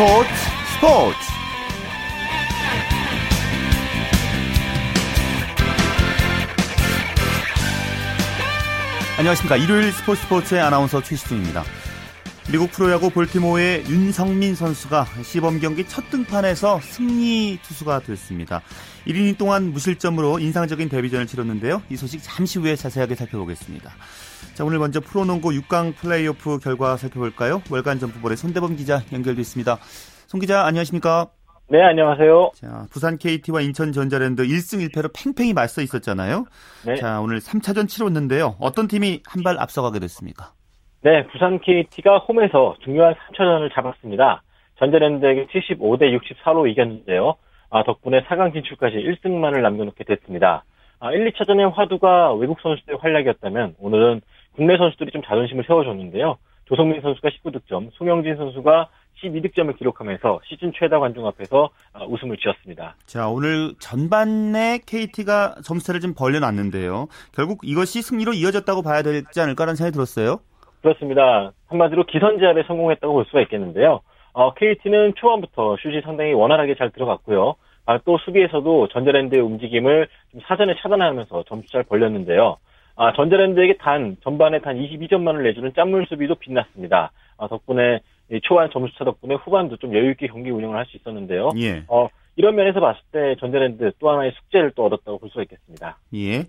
[0.00, 0.30] 스포츠
[0.76, 1.16] 스포츠
[9.18, 11.64] 안녕하십니까 일요일 스포츠 스포츠의 아나운서 최시중입니다
[12.50, 18.60] 미국 프로야구 볼티모어의 윤성민 선수가 시범 경기 첫 등판에서 승리 투수가 됐습니다.
[19.06, 21.80] 1이닝 동안 무실점으로 인상적인 데뷔전을 치렀는데요.
[21.90, 23.92] 이 소식 잠시 후에 자세하게 살펴보겠습니다.
[24.60, 27.62] 자, 오늘 먼저 프로농구 6강 플레이오프 결과 살펴볼까요?
[27.70, 29.78] 월간 점프볼의 손대범 기자 연결돼 있습니다.
[30.28, 31.28] 손 기자 안녕하십니까?
[31.70, 32.50] 네, 안녕하세요.
[32.56, 36.44] 자, 부산 KT와 인천 전자랜드 1승 1패로 팽팽히 맞서 있었잖아요.
[36.84, 36.96] 네.
[36.96, 38.56] 자, 오늘 3차전 치렀는데요.
[38.60, 40.52] 어떤 팀이 한 발 앞서가게 됐습니까?
[41.00, 44.42] 네, 부산 KT가 홈에서 중요한 3차전을 잡았습니다.
[44.78, 47.36] 전자랜드에게 75대 64로 이겼는데요.
[47.70, 50.64] 아, 덕분에 4강 진출까지 1승만을 남겨놓게 됐습니다.
[50.98, 54.20] 아, 1, 2차전의 화두가 외국 선수들의 활약이었다면 오늘은
[54.54, 56.38] 국내 선수들이 좀 자존심을 세워줬는데요.
[56.66, 58.88] 조성민 선수가 19득점, 송영진 선수가
[59.22, 62.94] 12득점을 기록하면서 시즌 최다 관중 앞에서 아, 웃음을 지었습니다.
[63.06, 67.08] 자, 오늘 전반에 KT가 점수차를 좀 벌려놨는데요.
[67.34, 70.38] 결국 이것이 승리로 이어졌다고 봐야 되지 않을까라는 생각이 들었어요.
[70.80, 71.52] 그렇습니다.
[71.66, 74.00] 한마디로 기선제압에 성공했다고 볼 수가 있겠는데요.
[74.32, 77.56] 어, KT는 초반부터 슛이 상당히 원활하게 잘 들어갔고요.
[77.86, 80.08] 아, 또 수비에서도 전자랜드의 움직임을
[80.46, 82.58] 사전에 차단하면서 점수 잘 벌렸는데요.
[83.00, 87.12] 아, 전자랜드에게 단 전반에 단 22점만을 내주는 짠물 수비도 빛났습니다.
[87.38, 88.00] 아, 덕분에
[88.42, 91.48] 초반 점수차 덕분에 후반도 좀 여유 있게 경기 운영을 할 수 있었는데요.
[91.56, 91.82] 예.
[91.88, 95.96] 어, 이런 면에서 봤을 때 전자랜드 또 하나의 숙제를 또 얻었다고 볼 수가 있겠습니다.
[96.14, 96.44] 예.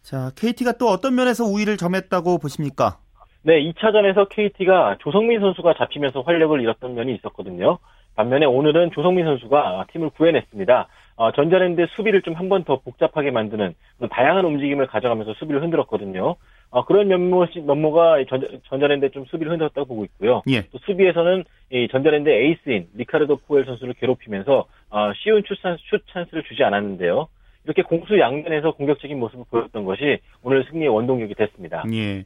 [0.00, 2.96] 자, KT가 또 어떤 면에서 우위를 점했다고 보십니까?
[3.42, 7.78] 네, 2차전에서 KT가 조성민 선수가 잡히면서 활력을 잃었던 면이 있었거든요.
[8.14, 10.88] 반면에 오늘은 조성민 선수가 팀을 구해냈습니다.
[11.16, 13.74] 어, 전자랜드 수비를 좀 한 번 더 복잡하게 만드는
[14.10, 16.36] 다양한 움직임을 가져가면서 수비를 흔들었거든요.
[16.70, 20.42] 어, 그런 면모시, 면모가 전자, 전자랜드의 좀 수비를 흔들었다고 보고 있고요.
[20.48, 20.62] 예.
[20.70, 25.56] 또 수비에서는 이 전자랜드 에이스인 리카르도 포웰 선수를 괴롭히면서 어, 쉬운 슛,
[25.90, 27.28] 슛 찬스를 주지 않았는데요.
[27.64, 31.84] 이렇게 공수 양면에서 공격적인 모습을 보였던 것이 오늘 승리의 원동력이 됐습니다.
[31.92, 32.24] 예.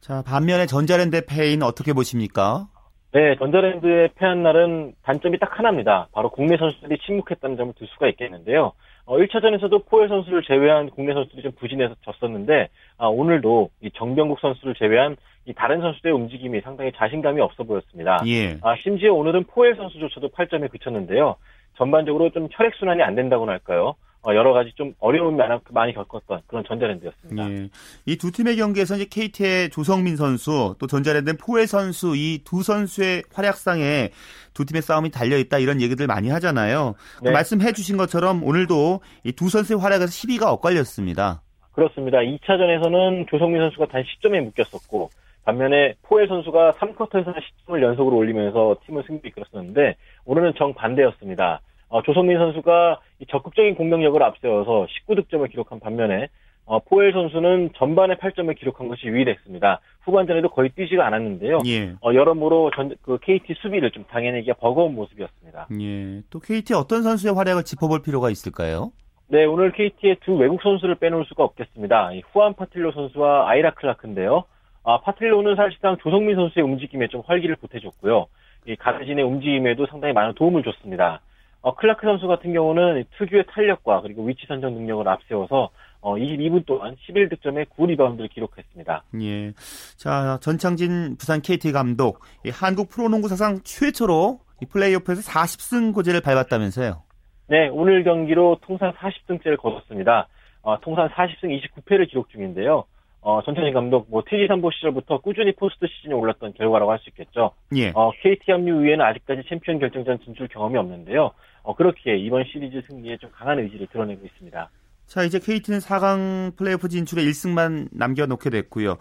[0.00, 2.68] 자, 반면에 전자랜드 패인 어떻게 보십니까?
[3.16, 6.08] 네, 전자랜드의 패한 날은 단점이 딱 하나입니다.
[6.12, 8.72] 바로 국내 선수들이 침묵했다는 점을 들 수가 있겠는데요.
[9.06, 12.68] 어, 1차전에서도 포엘 선수를 제외한 국내 선수들이 좀 부진해서 졌었는데,
[12.98, 15.16] 아, 오늘도 이 정병국 선수를 제외한
[15.46, 18.18] 이 다른 선수들의 움직임이 상당히 자신감이 없어 보였습니다.
[18.26, 18.58] 예.
[18.60, 21.36] 아, 심지어 오늘은 포엘 선수조차도 8점에 그쳤는데요.
[21.78, 23.94] 전반적으로 좀 혈액순환이 안 된다고나 할까요?
[24.26, 25.38] 어, 여러 가지 좀 어려움이
[25.70, 27.48] 많이 겪었던 그런 전자랜드였습니다.
[27.50, 27.68] 예.
[28.06, 34.10] 이두 팀의 경기에서 이제 KT의 조성민 선수 또 전자랜드의 포엘 선수 이 두 선수의 활약상에
[34.52, 36.94] 두 팀의 싸움이 달려 있다 이런 얘기들 많이 하잖아요.
[37.22, 37.30] 네.
[37.30, 41.42] 말씀해 주신 것처럼 오늘도 이 두 선수의 활약에서 시비가 엇갈렸습니다.
[41.72, 42.18] 그렇습니다.
[42.18, 45.10] 2차전에서는 조성민 선수가 단 10점에 묶였었고
[45.44, 49.94] 반면에 포엘 선수가 3쿼터에서 10점을 연속으로 올리면서 팀을 승리에 이끌었었는데
[50.24, 51.60] 오늘은 정반대였습니다.
[51.88, 56.28] 어, 조성민 선수가 적극적인 공격력을 앞세워서 19득점을 기록한 반면에
[56.64, 59.80] 어, 포엘 선수는 전반에 8점을 기록한 것이 유일했습니다.
[60.02, 61.60] 후반전에도 거의 뛰지가 않았는데요.
[61.66, 61.92] 예.
[62.00, 65.68] 어, 여러모로 전, 그 KT 수비를 좀 당해내기가 버거운 모습이었습니다.
[65.80, 66.22] 예.
[66.28, 68.90] 또 KT 어떤 선수의 활약을 짚어볼 필요가 있을까요?
[69.28, 72.10] 네, 오늘 KT의 두 외국 선수를 빼놓을 수가 없겠습니다.
[72.32, 74.44] 후안 파틸로 선수와 아이라 클라크인데요.
[74.82, 78.26] 아, 파틸로는 사실상 조성민 선수의 움직임에 좀 활기를 보태줬고요.
[78.66, 81.20] 이 가르진의 움직임에도 상당히 많은 도움을 줬습니다.
[81.66, 86.94] 어, 클라크 선수 같은 경우는 특유의 탄력과 그리고 위치 선정 능력을 앞세워서 어, 22분 동안
[87.08, 89.02] 11득점에 9리바운드를 기록했습니다.
[89.22, 89.52] 예.
[89.96, 92.20] 자, 전창진 부산 KT 감독,
[92.52, 97.02] 한국 프로농구 사상 최초로 이 플레이오프에서 40승 고지를 밟았다면서요?
[97.48, 100.28] 네, 오늘 경기로 통산 40승째를 거뒀습니다.
[100.62, 102.84] 어, 통산 40승 29패를 기록 중인데요.
[103.28, 107.50] 어, 전창진 감독, 뭐, TG 삼보 시절부터 꾸준히 포스트 시즌에 올랐던 결과라고 할 수 있겠죠.
[107.74, 107.90] 예.
[107.92, 111.32] 어, KT 합류 이후에는 아직까지 챔피언 결정전 진출 경험이 없는데요.
[111.64, 114.70] 어, 그렇게 이번 시리즈 승리에 좀 강한 의지를 드러내고 있습니다.
[115.06, 118.96] 자, 이제 KT는 4강 플레이오프 진출에 1승만 남겨놓게 됐고요.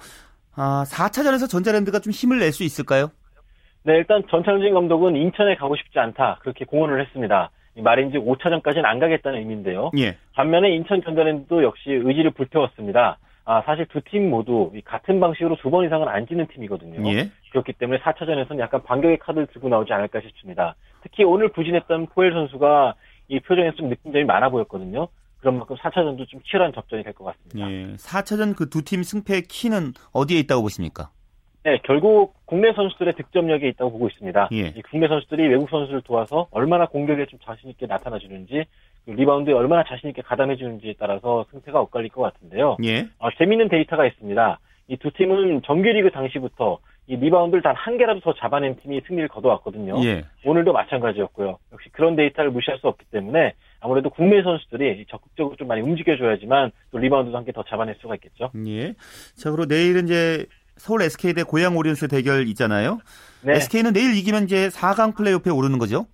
[0.56, 3.12] 아, 4차전에서 전자랜드가 좀 힘을 낼 수 있을까요?
[3.84, 6.40] 네, 일단 전창진 감독은 인천에 가고 싶지 않다.
[6.42, 7.52] 그렇게 공언을 했습니다.
[7.78, 9.92] 말인즉 5차전까지는 안 가겠다는 의미인데요.
[10.00, 10.18] 예.
[10.34, 13.20] 반면에 인천 전자랜드도 역시 의지를 불태웠습니다.
[13.46, 17.08] 아, 사실 두 팀 모두 같은 방식으로 두 번 이상은 안 지는 팀이거든요.
[17.12, 17.30] 예.
[17.52, 20.76] 그렇기 때문에 4차전에서는 약간 반격의 카드를 들고 나오지 않을까 싶습니다.
[21.04, 22.96] 특히 오늘 부진했던 포엘 선수가
[23.28, 25.08] 이 표정에서 좀 느낀 점이 많아 보였거든요.
[25.40, 27.70] 그런 만큼 4차전도 좀 치열한 접전이 될 것 같습니다.
[27.72, 27.96] 예.
[27.98, 31.10] 4차전 그 두 팀 승패의 키는 어디에 있다고 보십니까?
[31.64, 34.50] 네, 결국 국내 선수들의 득점력에 있다고 보고 있습니다.
[34.54, 34.72] 예.
[34.90, 39.84] 국내 선수들이 외국 선수를 도와서 얼마나 공격에 좀 자신 있게 나타나 주는지 그 리바운드에 얼마나
[39.84, 42.78] 자신 있게 가담해 주는지에 따라서 승패가 엇갈릴 것 같은데요.
[42.84, 43.08] 예.
[43.20, 44.60] 어, 재미있는 데이터가 있습니다.
[44.88, 50.04] 이 두 팀은 정규리그 당시부터 이 리바운드를 단 한 개라도 더 잡아낸 팀이 승리를 거둬왔거든요.
[50.06, 50.24] 예.
[50.44, 51.58] 오늘도 마찬가지였고요.
[51.74, 56.98] 역시 그런 데이터를 무시할 수 없기 때문에 아무래도 국내 선수들이 적극적으로 좀 많이 움직여줘야지만 또
[56.98, 58.52] 리바운드도 한 개 더 잡아낼 수가 있겠죠.
[58.68, 58.94] 예.
[59.36, 60.46] 자, 그리고 내일은 이제
[60.78, 63.00] 서울 SK 대 고양 오리온스 대결 있잖아요.
[63.44, 63.54] 네.
[63.56, 66.06] SK는 내일 이기면 이제 4강 플레이오프에 오르는 거죠?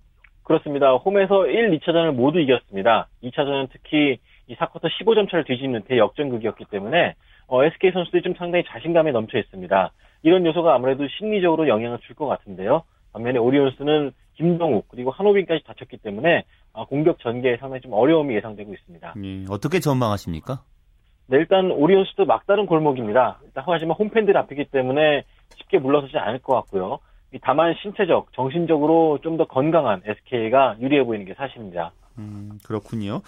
[0.42, 0.92] 그렇습니다.
[0.94, 3.08] 홈에서 1, 2차전을 모두 이겼습니다.
[3.22, 4.18] 2차전은 특히
[4.48, 7.14] 이 4쿼터 15점 차를 뒤집는 대역전극이었기 때문에
[7.46, 9.92] 어, SK 선수들이 좀 상당히 자신감에 넘쳐 있습니다.
[10.22, 12.82] 이런 요소가 아무래도 심리적으로 영향을 줄 것 같은데요.
[13.12, 19.14] 반면에 오리온스는 김동욱 그리고 한호빈까지 다쳤기 때문에 어, 공격 전개에 상당히 좀 어려움이 예상되고 있습니다.
[19.22, 20.62] 예, 어떻게 전망하십니까?
[21.28, 23.40] 네, 일단 오리온스도 막다른 골목입니다.
[23.44, 25.24] 일단 하지만 홈팬들 앞이기 때문에
[25.56, 26.98] 쉽게 물러서지 않을 것 같고요.
[27.42, 31.92] 다만 신체적, 정신적으로 좀 더 건강한 SK가 유리해 보이는 게 사실입니다.
[32.18, 33.22] 음, 그렇군요.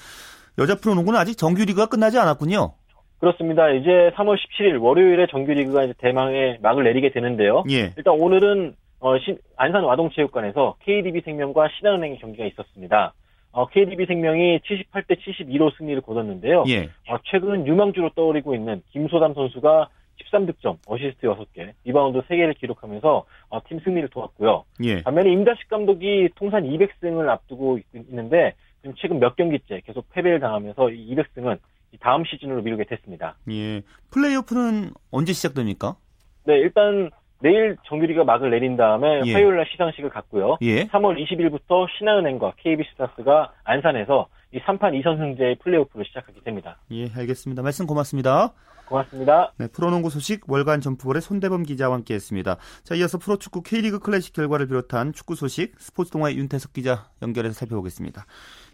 [0.58, 2.72] 여자 프로농구는 아직 정규리그가 끝나지 않았군요.
[3.18, 3.70] 그렇습니다.
[3.70, 7.64] 이제 3월 17일 월요일에 정규리그가 이제 대망의 막을 내리게 되는데요.
[7.70, 7.92] 예.
[7.96, 13.14] 일단 오늘은 어, 신, 안산 와동체육관에서 KDB 생명과 신한은행의 경기가 있었습니다.
[13.52, 16.64] 어, KDB 생명이 78대 72로 승리를 거뒀는데요.
[16.68, 16.84] 예.
[17.08, 19.88] 어, 최근 유망주로 떠오르고 있는 김소담 선수가
[20.22, 24.64] 13득점, 어시스트 6개, 리바운드 3개를 기록하면서 어, 팀 승리를 도왔고요.
[24.84, 25.02] 예.
[25.02, 31.14] 반면에 임달식 감독이 통산 200승을 앞두고 있는데 지금 최근 몇 경기째 계속 패배를 당하면서 이
[31.14, 31.58] 200승은
[32.00, 33.37] 다음 시즌으로 미루게 됐습니다.
[33.50, 33.82] 예.
[34.11, 35.96] 플레이오프는 언제 시작됩니까?
[36.44, 39.32] 네, 일단 내일 정규리가 막을 내린 다음에 예.
[39.32, 40.56] 화요일 날 시상식을 갖고요.
[40.62, 40.87] 예.
[40.87, 46.78] 3월 20일부터 신한은행과 KB스타스가 안산에서 이 3판 2선승제의 플레이오프를 시작하게 됩니다.
[46.92, 47.62] 예, 알겠습니다.
[47.62, 48.52] 말씀 고맙습니다.
[48.86, 49.52] 고맙습니다.
[49.58, 52.56] 네, 프로농구 소식 월간 점프볼의 손대범 기자와 함께했습니다.
[52.84, 58.26] 자, 이어서 프로축구 K리그 클래식 결과를 비롯한 축구 소식 스포츠 동아의 윤태석 기자 연결해서 살펴보겠습니다.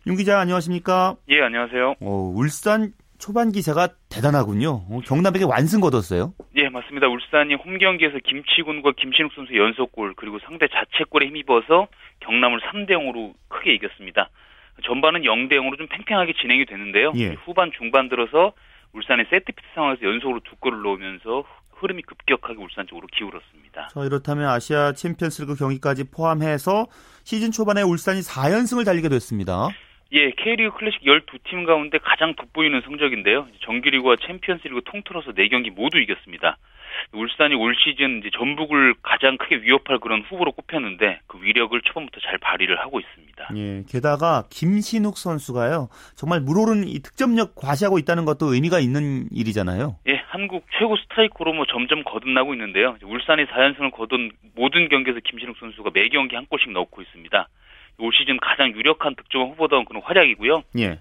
[0.06, 1.16] 윤 기자 안녕하십니까?
[1.30, 1.94] 예, 안녕하세요.
[2.00, 4.82] 어, 울산 초반 기세가 대단하군요.
[4.90, 6.34] 어, 경남에게 완승 거뒀어요.
[6.56, 7.06] 예, 맞습니다.
[7.06, 11.86] 울산이 홈 경기에서 김치군과 김신욱 선수 연속골 그리고 상대 자책골에 힘입어서
[12.20, 14.28] 경남을 3대 0으로 크게 이겼습니다.
[14.84, 17.12] 전반은 0대 0으로 좀 팽팽하게 진행이 되는데요.
[17.16, 17.34] 예.
[17.44, 18.52] 후반 중반 들어서
[18.92, 21.44] 울산의 세트피트 상황에서 연속으로 두 골을 넣으면서
[21.80, 23.88] 흐름이 급격하게 울산 쪽으로 기울었습니다.
[23.88, 26.86] 자, 이렇다면 아시아 챔피언스리그 경기까지 포함해서
[27.24, 29.68] 시즌 초반에 울산이 4연승을 달리게 됐습니다.
[30.12, 33.46] 예, K리그 클래식 12팀 가운데 가장 돋보이는 성적인데요.
[33.60, 36.58] 정규리그와 챔피언스리그 통틀어서 4경기 모두 이겼습니다.
[37.12, 42.38] 울산이 올 시즌 이제 전북을 가장 크게 위협할 그런 후보로 꼽혔는데 그 위력을 초반부터 잘
[42.38, 43.48] 발휘를 하고 있습니다.
[43.56, 45.88] 예, 게다가 김신욱 선수가요.
[46.14, 49.96] 정말 물오른 이 득점력 과시하고 있다는 것도 의미가 있는 일이잖아요.
[50.08, 52.96] 예, 한국 최고 스트라이커로 뭐 점점 거듭나고 있는데요.
[53.02, 57.48] 울산이 4연승을 거둔 모든 경기에서 김신욱 선수가 매 경기 한 골씩 넣고 있습니다.
[57.98, 60.62] 올 시즌 가장 유력한 득점 후보다운 그런 활약이고요.
[60.78, 61.00] 예.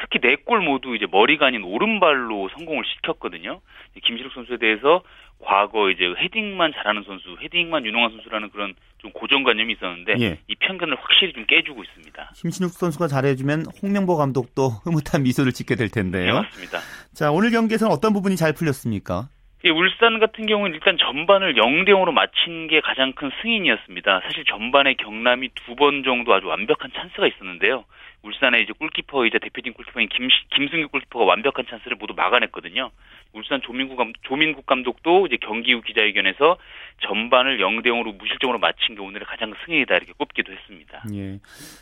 [0.00, 3.60] 특히 네 골 모두 이제 머리가 아닌 오른발로 성공을 시켰거든요.
[4.04, 5.02] 김신욱 선수에 대해서
[5.38, 10.38] 과거 이제 헤딩만 잘하는 선수, 헤딩만 유능한 선수라는 그런 좀 고정관념이 있었는데 예.
[10.48, 12.30] 이 편견을 확실히 좀 깨주고 있습니다.
[12.36, 16.26] 김신욱 선수가 잘해주면 홍명보 감독도 흐뭇한 미소를 짓게 될 텐데요.
[16.26, 16.78] 네, 맞습니다.
[17.14, 19.28] 자 오늘 경기에서는 어떤 부분이 잘 풀렸습니까?
[19.64, 24.20] 예, 울산 같은 경우는 일단 전반을 0대 0으로 마친 게 가장 큰 승인이었습니다.
[24.24, 27.84] 사실 전반에 경남이 두 번 정도 아주 완벽한 찬스가 있었는데요.
[28.22, 32.90] 울산의 이제 골키퍼이자 대표팀 골키퍼인 김, 김승규 골키퍼가 완벽한 찬스를 모두 막아냈거든요.
[33.32, 36.58] 울산 조민국, 감, 조민국 감독도 이제 경기 후 기자회견에서
[37.00, 41.02] 전반을 0대 0으로 무실점으로 마친 게 오늘의 가장 승리이다 이렇게 꼽기도 했습니다.
[41.14, 41.38] 예.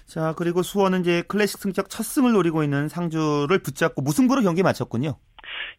[0.06, 5.16] 자, 그리고 수원은 이제 클래식 승적 첫 승을 노리고 있는 상주를 붙잡고 무승부로 경기 마쳤군요.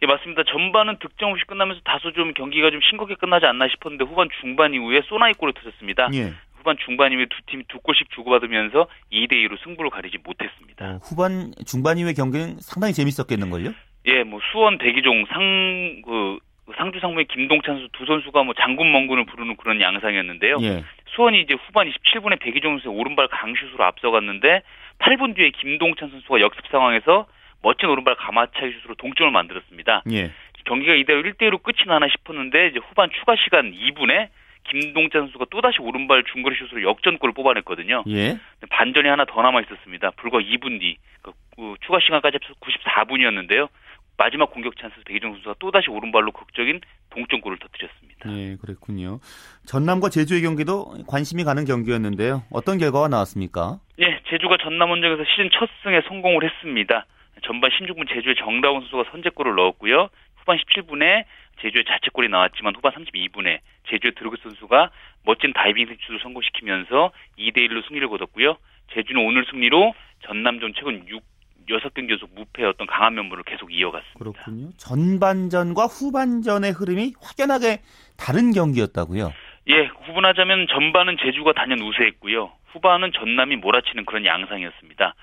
[0.04, 0.44] 예, 맞습니다.
[0.44, 5.02] 전반은 득점 없이 끝나면서 다소 좀 경기가 좀 싱겁게 끝나지 않나 싶었는데 후반 중반 이후에
[5.08, 6.10] 소나이 골을 터졌습니다.
[6.14, 6.34] 예.
[6.62, 10.86] 후반 중반 이후에 두 팀이 두 골씩 주고받으면서 2대 2로 승부를 가리지 못했습니다.
[10.86, 13.74] 어, 후반 중반 이후의 경기는 상당히 재밌었겠는걸요?
[14.06, 16.40] 예, 뭐 수원 대기종 상 그
[16.78, 20.58] 상주 상무의 김동찬 선수 두 선수가 뭐 장군 멍군을 부르는 그런 양상이었는데요.
[20.62, 20.84] 예.
[21.16, 24.62] 수원이 이제 후반 27분에 백이종 선수의 오른발 강슛으로 앞서갔는데
[25.00, 27.26] 8분 뒤에 김동찬 선수가 역습 상황에서
[27.62, 30.04] 멋진 오른발 가마차기 슛으로 동점을 만들었습니다.
[30.12, 30.32] 예.
[30.66, 34.30] 경기가 이대로 1대1로 끝이 나나 싶었는데 이제 후반 추가 시간 2분에
[34.70, 38.04] 김동찬 선수가 또다시 오른발 중거리 슛으로 역전골을 뽑아냈거든요.
[38.08, 38.40] 예.
[38.70, 40.12] 반전이 하나 더 남아 있었습니다.
[40.12, 43.70] 불과 2분 뒤 그, 그 추가 시간까지 합쳐서 94분이었는데요.
[44.18, 48.30] 마지막 공격 찬스 백희정 선수가 또다시 오른발로 극적인 동점골을 터뜨렸습니다.
[48.38, 49.20] 예, 그랬군요.
[49.66, 52.44] 전남과 제주의 경기도 관심이 가는 경기였는데요.
[52.52, 53.80] 어떤 결과가 나왔습니까?
[54.00, 57.06] 예, 제주가 전남 원정에서 시즌 첫 승에 성공을 했습니다.
[57.44, 60.10] 전반 16분 제주의 정다운 선수가 선제골을 넣었고요.
[60.38, 61.26] 후반 17분에
[61.62, 64.92] 제주의 자책골이 나왔지만 후반 32분에 제주의 드루그 선수가
[65.26, 68.58] 멋진 다이빙 슛을 성공시키면서 2대 1로 승리를 거뒀고요.
[68.94, 69.94] 제주는 오늘 승리로
[70.26, 71.32] 전남전 최근 6
[71.70, 74.20] 6경기 연속 무패였던 강한 면모를 계속 이어갔습니다.
[74.20, 74.72] 그렇군요.
[74.78, 77.82] 전반전과 후반전의 흐름이 확연하게
[78.18, 79.32] 다른 경기였다고요?
[79.68, 82.52] 예, 구분하자면 전반은 제주가 단연 우세했고요.
[82.74, 85.14] 후반은 전남이 몰아치는 그런 양상이었습니다.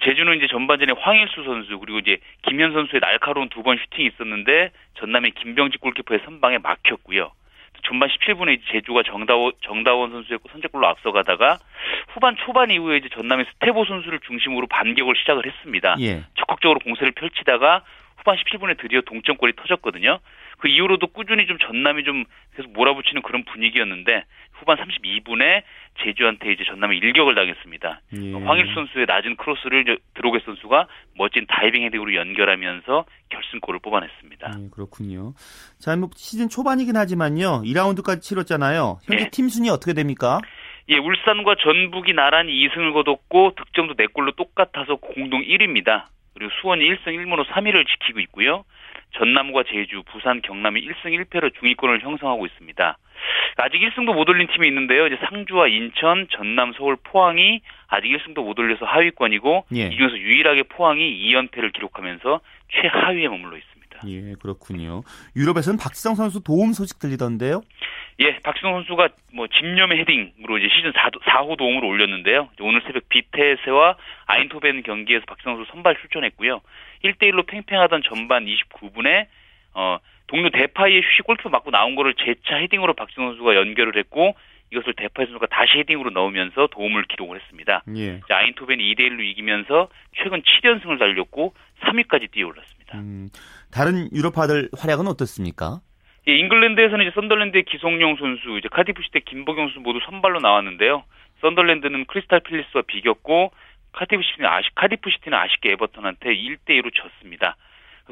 [0.00, 5.32] 제주는 이제 전반전에 황일수 선수 그리고 이제 김현 선수의 날카로운 두 번 슈팅이 있었는데 전남의
[5.32, 7.30] 김병직 골키퍼의 선방에 막혔고요.
[7.84, 11.58] 전반 17분에 이제 제주가 정다원, 정다원 선수의 선제골로 앞서가다가
[12.08, 15.96] 후반 초반 이후에 이제 전남의 스테보 선수를 중심으로 반격을 시작을 했습니다.
[16.00, 16.22] 예.
[16.38, 17.82] 적극적으로 공세를 펼치다가
[18.22, 20.20] 후반 17분에 드디어 동점골이 터졌거든요.
[20.58, 22.24] 그 이후로도 꾸준히 좀 전남이 좀
[22.56, 25.62] 계속 몰아붙이는 그런 분위기였는데 후반 32분에
[26.04, 28.00] 제주한테 이제 전남이 일격을 당했습니다.
[28.14, 28.32] 예.
[28.32, 30.86] 황일 선수의 낮은 크로스를 드로게 선수가
[31.16, 34.52] 멋진 다이빙 헤딩으로 연결하면서 결승골을 뽑아냈습니다.
[34.56, 35.34] 예, 그렇군요.
[35.80, 37.62] 자, 뭐 시즌 초반이긴 하지만요.
[37.62, 39.00] 2라운드까지 치렀잖아요.
[39.02, 39.30] 현재 예.
[39.30, 40.40] 팀 순위 어떻게 됩니까?
[40.88, 46.06] 예, 울산과 전북이 나란히 2승을 거뒀고 득점도 4골로 똑같아서 공동 1위입니다.
[46.34, 48.64] 그리고 수원이 1승 1무로 3위를 지키고 있고요.
[49.12, 52.98] 전남과 제주, 부산, 경남이 1승 1패로 중위권을 형성하고 있습니다.
[53.56, 55.06] 아직 1승도 못 올린 팀이 있는데요.
[55.06, 59.86] 이제 상주와 인천, 전남, 서울, 포항이 아직 1승도 못 올려서 하위권이고 예.
[59.86, 63.81] 이 중에서 유일하게 포항이 2연패를 기록하면서 최하위에 머물러 있습니다.
[64.06, 65.02] 예, 그렇군요.
[65.36, 67.62] 유럽에서는 박지성 선수 도움 소식 들리던데요?
[68.20, 72.48] 예, 박지성 선수가 뭐 집념의 헤딩으로 이제 시즌 4, 4호 도움을 올렸는데요.
[72.60, 76.60] 오늘 새벽 비테세와 아인토벤 경기에서 박지성 선수 선발 출전했고요.
[77.04, 79.26] 1대1로 팽팽하던 전반 29분에
[79.74, 84.34] 어 동료 데파이의 슛이 골포스트 맞고 나온 거를 재차 헤딩으로 박지성 선수가 연결을 했고
[84.72, 87.82] 이것을 데파이 선수가 다시 헤딩으로 넣으면서 도움을 기록을 했습니다.
[87.96, 88.20] 예.
[88.28, 92.98] 아인트호벤이 2대 1로 이기면서 최근 7연승을 달렸고 3위까지 뛰어올랐습니다.
[92.98, 93.28] 음,
[93.70, 95.80] 다른 유럽파들 활약은 어떻습니까?
[96.26, 101.04] 예, 잉글랜드에서는 이제 썬덜랜드의 기성용 선수, 이제 카디프 시티 김보경 선수 모두 선발로 나왔는데요.
[101.40, 103.52] 썬덜랜드는 크리스탈 팰리스와 비겼고
[103.92, 107.56] 카디프 시티는 아쉽 카디프 시티는 아쉽게 에버턴한테 1대 2로 졌습니다.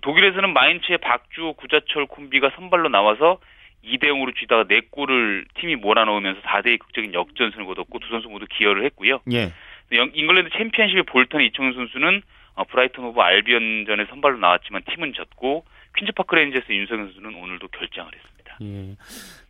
[0.02, 3.38] 독일에서는 마인츠의 박주호 구자철 콤비가 선발로 나와서
[3.85, 9.21] 2대 0으로 지다가 4골을 팀이 몰아넣으면서 4대2 극적인 역전승을 거뒀고 두 선수 모두 기여를 했고요.
[9.33, 9.53] 예.
[9.91, 12.23] 잉글랜드 챔피언십의 볼턴의 이청용 선수는
[12.55, 15.65] 어, 브라이턴 호브 알비언전에 선발로 나왔지만 팀은 졌고
[15.97, 18.59] 퀸즈파크 레인저스 윤석영 선수는 오늘도 결장을 했습니다.
[18.63, 18.97] 예.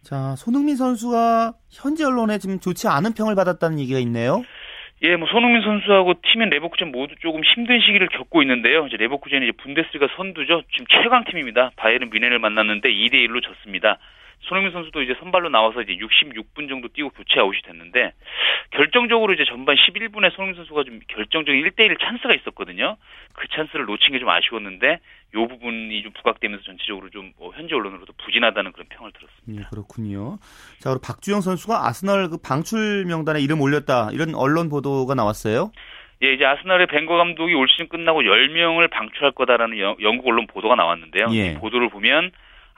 [0.02, 4.42] 자, 손흥민 선수가 현지 언론에 지금 좋지 않은 평을 받았다는 얘기가 있네요.
[5.02, 8.86] 예, 뭐 손흥민 선수하고 팀인 레버쿠젠 모두 조금 힘든 시기를 겪고 있는데요.
[8.86, 10.62] 이제 레버쿠젠이 이제 분데스리가 선두죠.
[10.72, 11.70] 지금 최강 팀입니다.
[11.76, 13.98] 바이에른 뮌헨을 만났는데 2대 1로 졌습니다.
[14.40, 18.12] 손흥민 선수도 이제 선발로 나와서 이제 66분 정도 뛰고 교체 아웃이 됐는데
[18.70, 22.96] 결정적으로 이제 전반 11분에 손흥민 선수가 좀 결정적인 1대1 찬스가 있었거든요.
[23.34, 25.00] 그 찬스를 놓친 게 좀 아쉬웠는데
[25.34, 29.62] 요 부분이 좀 부각되면서 전체적으로 좀 뭐 현지 언론으로도 부진하다는 그런 평을 들었습니다.
[29.62, 30.38] 네, 그렇군요.
[30.78, 35.70] 자, 그리고 박주영 선수가 아스널 그 방출 명단에 이름 올렸다 이런 언론 보도가 나왔어요.
[36.22, 41.28] 예, 이제 아스널의 벵거 감독이 올 시즌 끝나고 10명을 방출할 거다라는 영국 언론 보도가 나왔는데요.
[41.32, 41.52] 예.
[41.52, 42.30] 이 보도를 보면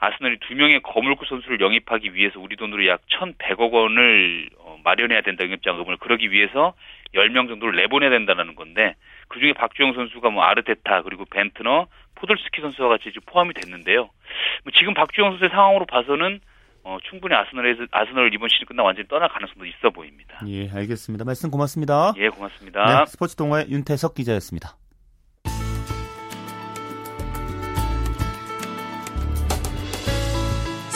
[0.03, 5.45] 아스널이 두 명의 거물급 선수를 영입하기 위해서 우리 돈으로 약 1,100억 원을 어, 마련해야 된다
[5.45, 6.73] 영입 자금을 그러기 위해서
[7.15, 8.95] 10명 정도를 내보내야 된다는 건데
[9.29, 14.09] 그중에 박주영 선수가 뭐 아르테타 그리고 벤트너 포들스키 선수와 같이 포함이 됐는데요.
[14.63, 16.41] 뭐 지금 박주영 선수의 상황으로 봐서는
[16.83, 20.41] 어, 충분히 아스널에서 아스널 이번 시즌 끝나 완전히 떠날 가능성도 있어 보입니다.
[20.47, 21.23] 예, 알겠습니다.
[21.23, 22.11] 말씀 고맙습니다.
[22.17, 22.85] 예, 고맙습니다.
[22.85, 24.75] 네, 스포츠 동호회 윤태석 기자였습니다.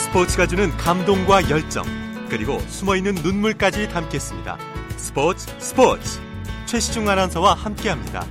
[0.08, 1.84] 스포츠가 주는 감동과 열정,
[2.30, 4.56] 그리고 숨어있는 눈물까지 담겠습니다.
[4.96, 6.20] 스포츠 스포츠
[6.64, 8.22] 최시중 아나운서와 함께합니다.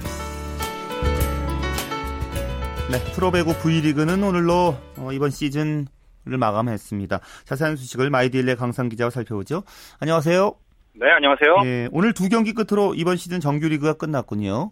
[2.90, 5.86] 네, 프로배구 V리그는 오늘로 어, 이번 시즌을
[6.26, 7.20] 마감했습니다.
[7.46, 9.62] 자세한 소식을 마이디일레 강상 기자와 살펴보죠.
[10.00, 10.56] 안녕하세요.
[10.96, 11.58] 네, 안녕하세요.
[11.66, 14.72] 예, 오늘 두 경기 끝으로 이번 시즌 정규리그가 끝났군요.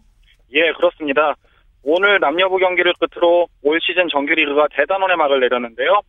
[0.54, 1.36] 예, 그렇습니다.
[1.84, 6.00] 오늘 남녀부 경기를 끝으로 올 시즌 정규리그가 대단원의 막을 내렸는데요.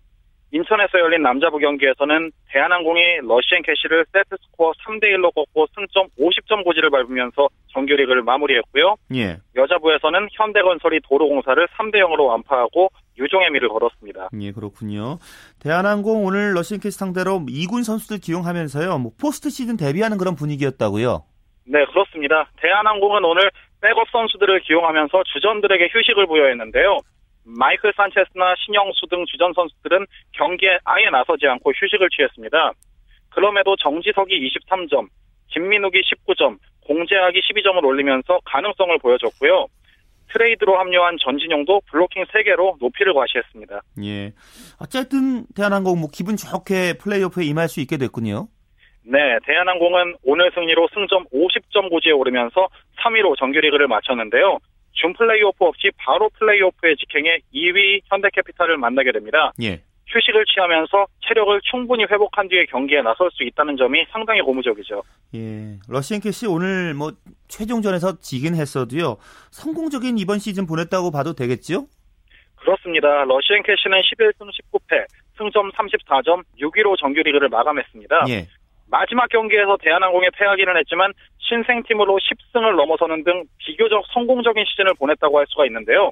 [0.52, 6.90] 인천에서 열린 남자부 경기에서는 대한항공이 러시앤 캐시를 세트 스코어 3대 1로 꺾고 승점 50점 고지를
[6.90, 8.96] 밟으면서 정규리그를 마무리했고요.
[9.16, 9.38] 예.
[9.56, 14.30] 여자부에서는 현대건설이 도로공사를 3대 0으로 완파하고 유종의 미를 거뒀습니다.
[14.40, 15.18] 예, 그렇군요.
[15.60, 19.00] 대한항공 오늘 러시앤 캐시 상대로 2군 선수들 기용하면서요.
[19.00, 21.24] 뭐 포스트 시즌 대비하는 그런 분위기였다고요?
[21.66, 22.50] 네, 그렇습니다.
[22.62, 23.52] 대한항공은 오늘
[23.82, 27.00] 백업 선수들을 기용하면서 주전들에게 휴식을 부여했는데요.
[27.48, 32.74] 마이클 산체스나 신영수 등 주전 선수들은 경기에 아예 나서지 않고 휴식을 취했습니다.
[33.30, 35.08] 그럼에도 정지석이 23점,
[35.48, 39.68] 김민욱이 19점, 공재학이 12점을 올리면서 가능성을 보여줬고요.
[40.34, 43.82] 트레이드로 합류한 전진용도 블로킹 3개로 높이를 과시했습니다.
[44.04, 44.34] 예.
[44.82, 48.48] 어쨌든 대한항공 뭐 기분 좋게 플레이오프에 임할 수 있게 됐군요.
[49.04, 52.68] 네, 대한항공은 오늘 승리로 승점 50점 고지에 오르면서
[53.00, 54.60] 3위로 정규리그를 마쳤는데요.
[54.98, 59.54] 준 플레이오프 없이 바로 플레이오프에 직행해 2위 현대캐피탈을 만나게 됩니다.
[59.62, 59.82] 예.
[60.08, 65.04] 휴식을 취하면서 체력을 충분히 회복한 뒤에 경기에 나설 수 있다는 점이 상당히 고무적이죠.
[65.36, 65.78] 예.
[65.88, 67.12] 러시앤 캐시 오늘 뭐
[67.48, 69.18] 최종전에서 지긴 했어도요.
[69.52, 71.88] 성공적인 이번 시즌 보냈다고 봐도 되겠죠?
[72.56, 73.24] 그렇습니다.
[73.26, 75.06] 러시앤 캐시는 11승 19패,
[75.38, 78.26] 승점 34점, 6위로 정규리그를 마감했습니다.
[78.30, 78.48] 예.
[78.90, 85.66] 마지막 경기에서 대한항공에 패하기는 했지만 신생팀으로 10승을 넘어서는 등 비교적 성공적인 시즌을 보냈다고 할 수가
[85.66, 86.12] 있는데요.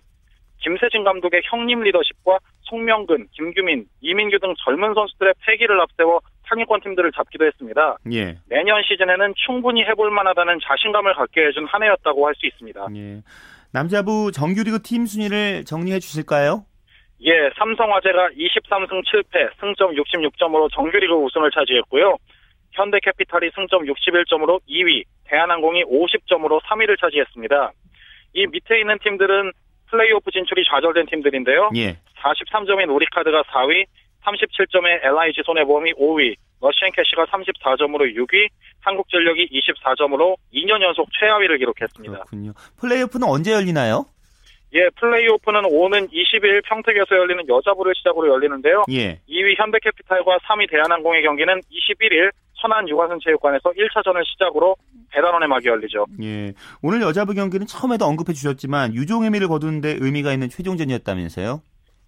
[0.59, 7.45] 김세진 감독의 형님 리더십과 송명근, 김규민, 이민규 등 젊은 선수들의 패기를 앞세워 상위권 팀들을 잡기도
[7.45, 7.97] 했습니다.
[8.13, 8.37] 예.
[8.47, 12.87] 내년 시즌에는 충분히 해볼 만하다는 자신감을 갖게 해준 한 해였다고 할 수 있습니다.
[12.95, 13.21] 예.
[13.71, 16.65] 남자부 정규리그 팀 순위를 정리해 주실까요?
[17.21, 22.17] 예, 삼성화재가 23승 7패, 승점 66점으로 정규리그 우승을 차지했고요.
[22.75, 27.71] 현대캐피탈이 승점 61점으로 2위, 대한항공이 50점으로 3위를 차지했습니다.
[28.33, 29.51] 이 밑에 있는 팀들은
[29.89, 31.69] 플레이오프 진출이 좌절된 팀들인데요.
[31.75, 31.97] 예.
[32.21, 33.85] 43점인 우리카드가 4위,
[34.23, 38.49] 37점의 LIG 손해보험이 5위, 러시앤캐시가 34점으로 6위,
[38.81, 42.13] 한국전력이 24점으로 2년 연속 최하위를 기록했습니다.
[42.13, 42.53] 그렇군요.
[42.79, 44.05] 플레이오프는 언제 열리나요?
[44.75, 48.83] 예, 플레이오프는 오는 20일 평택에서 열리는 여자부를 시작으로 열리는데요.
[48.91, 49.19] 예.
[49.29, 54.75] 2위 현대캐피탈과 3위 대한항공의 경기는 21일 천안 유관순 체육관에서 1차전을 시작으로
[55.11, 56.05] 대단원의 막이 열리죠.
[56.23, 56.53] 예.
[56.81, 61.61] 오늘 여자부 경기는 처음에도 언급해 주셨지만 유종의 미를 거두는데 의미가 있는 최종전이었다면서요?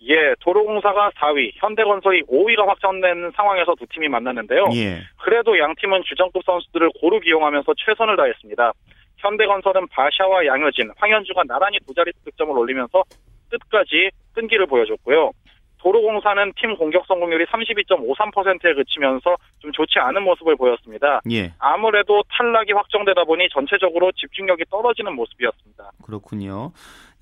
[0.09, 4.67] 예, 도로공사가 4위, 현대건설이 5위가 확정된 상황에서 두 팀이 만났는데요.
[4.75, 5.01] 예.
[5.21, 8.73] 그래도 양 팀은 주전급 선수들을 고루 기용하면서 최선을 다했습니다.
[9.17, 13.03] 현대건설은 바샤와 양효진, 황현주가 나란히 두 자릿수 득점을 올리면서
[13.49, 15.31] 끝까지 끈기를 보여줬고요.
[15.79, 21.21] 도로공사는 팀 공격 성공률이 32.53%에 그치면서 좀 좋지 않은 모습을 보였습니다.
[21.31, 21.53] 예.
[21.59, 25.91] 아무래도 탈락이 확정되다 보니 전체적으로 집중력이 떨어지는 모습이었습니다.
[26.03, 26.71] 그렇군요.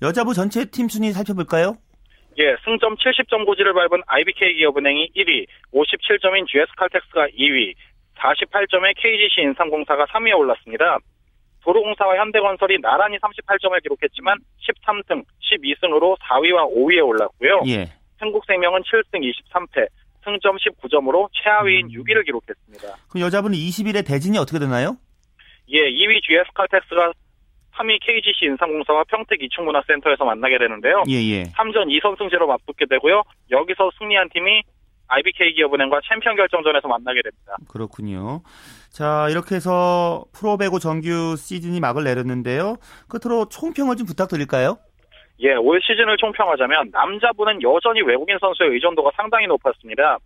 [0.02, 1.76] 여자부 전체 팀 순위 살펴볼까요?
[2.38, 7.74] 예, 승점 70점 고지를 밟은 IBK 기업은행이 1위, 57점인 GS칼텍스가 2위,
[8.18, 10.98] 48점의 KGC 인삼공사가 3위에 올랐습니다.
[11.66, 17.62] 도로공사와 현대건설이 나란히 38점을 기록했지만 13승, 12승으로 4위와 5위에 올랐고요.
[17.66, 17.90] 예.
[18.18, 19.88] 한국생명은 7승 23패,
[20.24, 21.90] 승점 19점으로 최하위인 음.
[21.90, 22.96] 6위를 기록했습니다.
[23.10, 24.96] 그럼 여자분은 20일에 대진이 어떻게 되나요?
[25.68, 27.12] 예, 2위 GS칼텍스가
[27.74, 31.02] 3위 KGC 인삼공사와 평택 이충문화센터에서 만나게 되는데요.
[31.08, 31.42] 예, 예.
[31.42, 33.22] 3전 2선 승제로 맞붙게 되고요.
[33.50, 34.62] 여기서 승리한 팀이
[35.08, 37.56] IBK 기업은행과 챔피언 결정전에서 만나게 됩니다.
[37.68, 38.40] 그렇군요.
[38.96, 42.76] 자, 이렇게 해서 프로배구 정규 시즌이 막을 내렸는데요.
[43.10, 44.78] 끝으로 총평을 좀 부탁드릴까요?
[45.40, 50.16] 예, 올 시즌을 총평하자면 남자분은 여전히 외국인 선수의 의존도가 상당히 높았습니다.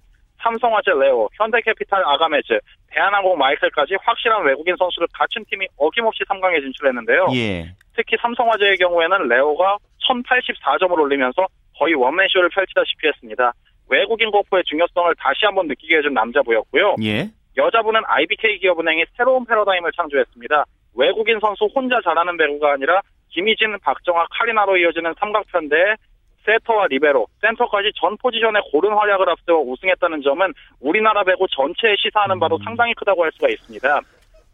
[0.41, 2.61] 삼성화재 레오, 현대캐피탈 아가메즈,
[2.93, 7.27] 대한항공 마이클까지 확실한 외국인 선수를 갖춘 팀이 어김없이 3강에 진출했는데요.
[7.35, 7.75] 예.
[7.97, 9.79] 특히 삼성화재의 경우에는 레오가
[10.09, 11.45] 1084점을 올리면서
[11.77, 13.53] 거의 원맨쇼를 펼치다시피 했습니다.
[13.89, 16.95] 외국인 거포의 중요성을 다시 한번 느끼게 해준 남자부였고요.
[17.03, 17.31] 예.
[17.57, 20.65] 여자부는 IBK 기업은행이 새로운 패러다임을 창조했습니다.
[20.95, 25.97] 외국인 선수 혼자 잘하는 배구가 아니라 김희진, 박정아, 카리나로 이어지는 삼각편대에
[26.45, 32.57] 세터와 리베로, 센터까지 전 포지션의 고른 활약을 앞세워 우승했다는 점은 우리나라 배구 전체에 시사하는 바로
[32.57, 32.65] 음.
[32.65, 34.01] 상당히 크다고 할 수가 있습니다.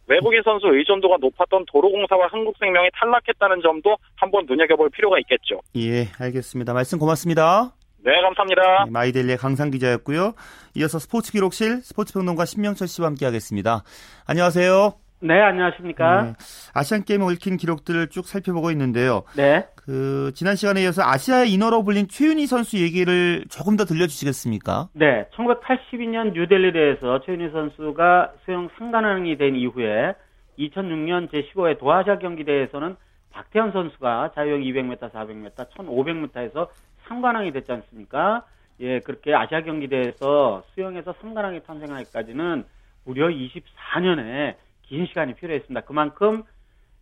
[0.07, 5.59] 외국인 선수 의존도가 높았던 도로공사와 한국생명이 탈락했다는 점도 한번 눈여겨볼 필요가 있겠죠.
[5.75, 6.73] 예, 알겠습니다.
[6.73, 7.76] 말씀 고맙습니다.
[8.03, 8.85] 네, 감사합니다.
[8.85, 10.33] 네, 마이데일리의 강상 기자였고요.
[10.75, 13.83] 이어서 스포츠 기록실 스포츠평론가 신명철 씨와 함께하겠습니다.
[14.27, 14.93] 안녕하세요.
[15.19, 16.23] 네, 안녕하십니까.
[16.23, 16.33] 네,
[16.75, 19.23] 아시안 게임에 얽힌 기록들을 쭉 살펴보고 있는데요.
[19.35, 19.65] 네.
[19.75, 24.89] 그 지난 시간에 이어서 아시아의 인어로 불린 최윤희 선수 얘기를 조금 더 들려주시겠습니까?
[24.93, 30.13] 네, 1982년 뉴델리에서 최윤희 선수가 수영 상관왕이 된 이후에
[30.59, 32.95] 2006년 제15회 도하시아 경기대회에서는
[33.31, 36.67] 박태현 선수가 자유형 200m, 400m, 1500m에서
[37.07, 38.45] 상관왕이 됐지 않습니까?
[38.79, 42.63] 예, 그렇게 아시아 경기대회에서 수영에서 상관왕이 탄생하기까지는
[43.05, 45.81] 무려 24년에 긴 시간이 필요했습니다.
[45.81, 46.43] 그만큼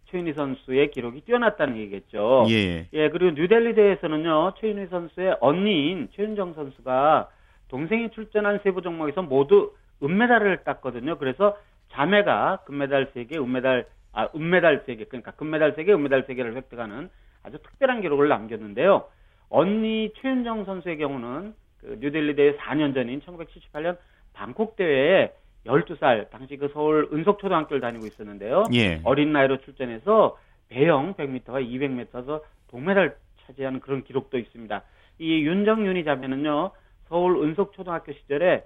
[0.06, 2.46] 최윤희 선수의 기록이 뛰어났다는 얘기겠죠.
[2.50, 2.88] 예.
[2.94, 7.30] 예, 그리고 뉴델리 대회에서는요, 최윤희 선수의 언니인 최윤정 선수가
[7.68, 11.18] 동생이 출전한 세부 종목에서 모두 은메달을 땄거든요.
[11.18, 11.58] 그래서
[11.92, 17.10] 자매가 금메달 3개, 은메달, 아, 은메달 3개, 그러니까 금메달 3개, 은메달 3개를 획득하는
[17.44, 19.06] 아주 특별한 기록을 남겼는데요.
[19.50, 23.98] 언니 최윤정 선수의 경우는 그 뉴델리 대회 4년 전인 1978년
[24.34, 25.32] 방콕 대회에
[25.66, 28.66] 12살 당시 그 서울 은석초등학교를 다니고 있었는데요.
[28.74, 29.02] 예.
[29.04, 30.38] 어린 나이로 출전해서
[30.70, 34.84] 배영 100m와 200m에서 동메달 차지하는 그런 기록도 있습니다.
[35.20, 36.72] 이 윤정 윤희 자매는요.
[37.08, 38.64] 서울 은석초등학교 시절에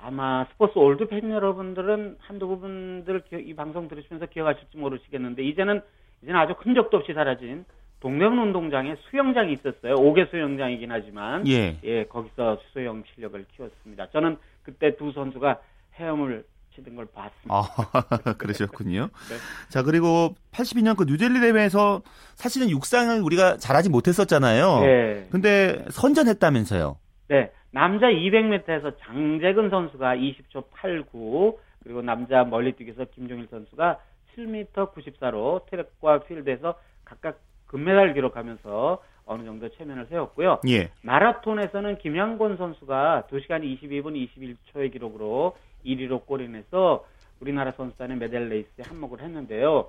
[0.00, 5.80] 아마 스포츠 올드 팬 여러분들은 한두 분들 이 방송 들으시면서 기억하실지 모르시겠는데 이제는
[6.22, 7.64] 이제는 아주 흔적도 없이 사라진
[8.04, 9.94] 동대문 운동장에 수영장이 있었어요.
[9.94, 11.78] 5개 수영장이긴 하지만 예.
[11.84, 14.10] 예, 거기서 수영 실력을 키웠습니다.
[14.10, 15.58] 저는 그때 두 선수가
[15.94, 17.48] 헤엄을 치던 걸 봤습니다.
[17.48, 19.08] 아, 그러셨군요.
[19.08, 19.36] 네.
[19.70, 22.02] 자, 그리고 82년 그 뉴델리 대회에서
[22.34, 24.80] 사실은 육상을 우리가 잘하지 못했었잖아요.
[24.80, 25.26] 네.
[25.30, 26.98] 근데 선전했다면서요.
[27.28, 27.52] 네.
[27.70, 33.98] 남자 200m에서 장재근 선수가 20초 89, 그리고 남자 멀리뛰기에서 김종일 선수가
[34.36, 36.74] 7m 94로 트랙과 필드에서
[37.06, 40.60] 각각 금메달을 기록하면서 어느 정도 체면을 세웠고요.
[40.68, 40.90] 예.
[41.02, 47.04] 마라톤에서는 김양곤 선수가 2시간 22분 21초의 기록으로 1위로 골인해서
[47.40, 49.88] 우리나라 선수단의 메달 레이스에 한몫을 했는데요.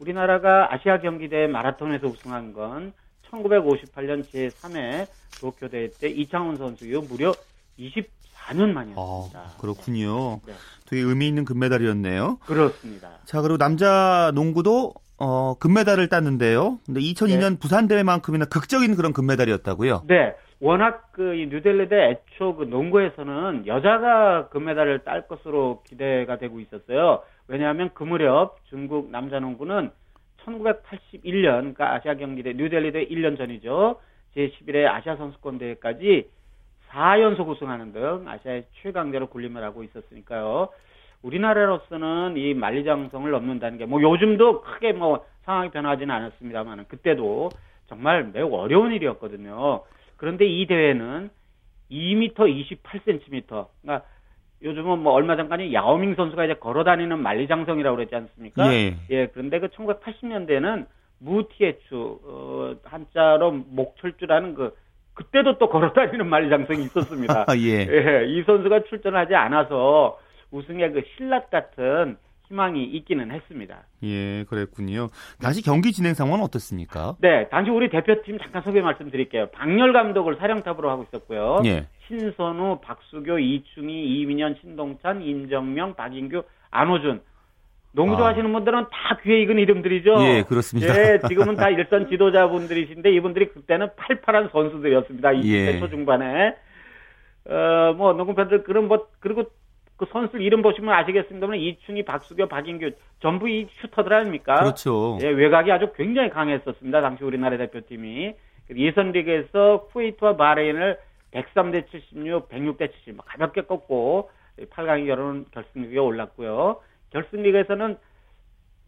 [0.00, 2.92] 우리나라가 아시아 경기대 마라톤에서 우승한 건
[3.30, 5.06] 1958년 제3회
[5.40, 7.32] 도쿄 대회 때 이창훈 선수요 무려
[7.78, 8.96] 24년 만이었습니다.
[9.38, 10.40] 아, 그렇군요.
[10.46, 10.54] 네.
[10.86, 12.38] 되게 의미 있는 금메달이었네요.
[12.46, 13.10] 그렇습니다.
[13.24, 16.78] 자, 그리고 남자 농구도 어, 금메달을 땄는데요.
[16.86, 17.58] 근데 2002년 네.
[17.58, 20.04] 부산 대회만큼이나 극적인 그런 금메달이었다고요?
[20.06, 20.34] 네.
[20.60, 27.22] 워낙 그 뉴델리 대 애초 그 농구에서는 여자가 금메달을 딸 것으로 기대가 되고 있었어요.
[27.46, 29.90] 왜냐하면 그 무렵 중국 남자 농구는
[30.44, 34.00] 1981년, 그러니까 아시아 경기대 뉴델리 대 1년 전이죠.
[34.34, 36.28] 제11회 아시아 선수권 대회까지
[36.90, 40.68] 4연속 우승하는 등 아시아의 최강자로 군림을 하고 있었으니까요.
[41.22, 47.50] 우리나라로서는 이 만리장성을 넘는다는 게 뭐 요즘도 크게 뭐 상황이 변하지는 않았습니다만 그때도
[47.88, 49.82] 정말 매우 어려운 일이었거든요.
[50.16, 51.30] 그런데 이 대회는
[51.90, 53.66] 2m 28cm.
[53.82, 54.06] 그러니까
[54.62, 58.72] 요즘은 뭐 얼마 전까지 야오밍 선수가 이제 걸어 다니는 만리장성이라고 그랬지 않습니까?
[58.74, 58.96] 예.
[59.10, 59.26] 예.
[59.28, 60.86] 그런데 그 1980년대에는
[61.20, 64.74] 무티에추 어, 한자로 목철주라는 그
[65.14, 67.46] 그때도 또 걸어 다니는 만리장성이 있었습니다.
[67.58, 67.86] 예.
[67.88, 68.26] 예.
[68.28, 70.18] 이 선수가 출전하지 않아서
[70.50, 72.16] 우승의 그 신라 같은
[72.48, 73.82] 희망이 있기는 했습니다.
[74.02, 75.08] 예, 그랬군요.
[75.40, 77.14] 당시 경기 진행 상황은 어떻습니까?
[77.20, 79.48] 네, 당시 우리 대표팀 잠깐 소개 말씀드릴게요.
[79.52, 81.60] 박열 감독을 사령탑으로 하고 있었고요.
[81.66, 81.86] 예.
[82.06, 87.20] 신선우, 박수교, 이충희, 이민현, 신동찬, 임정명, 박인규, 안호준.
[87.92, 88.18] 농구 아.
[88.18, 90.16] 좋아하시는 분들은 다 귀에 익은 이름들이죠.
[90.20, 90.94] 예, 그렇습니다.
[90.96, 95.30] 예, 지금은 다 일선 지도자분들이신데 이분들이 그때는 팔팔한 선수들이었습니다.
[95.30, 95.80] 20대 예.
[95.80, 96.54] 초중반에.
[97.46, 99.44] 어, 뭐, 농구 팬들, 그런 뭐, 그리고
[99.98, 104.60] 그 선수 이름 보시면 아시겠습니다만 이충희, 박수교, 박인규 전부 이 슈터들 아닙니까?
[104.60, 105.18] 그렇죠.
[105.20, 107.00] 예, 외곽이 아주 굉장히 강했었습니다.
[107.00, 108.32] 당시 우리나라 대표팀이
[108.76, 110.98] 예선 리그에서 쿠웨이트와 바레인을
[111.32, 114.30] 103대 76, 106대 70 가볍게 꺾고
[114.70, 116.80] 8강이 겨룬 결승 리그에 올랐고요.
[117.10, 117.98] 결승 리그에서는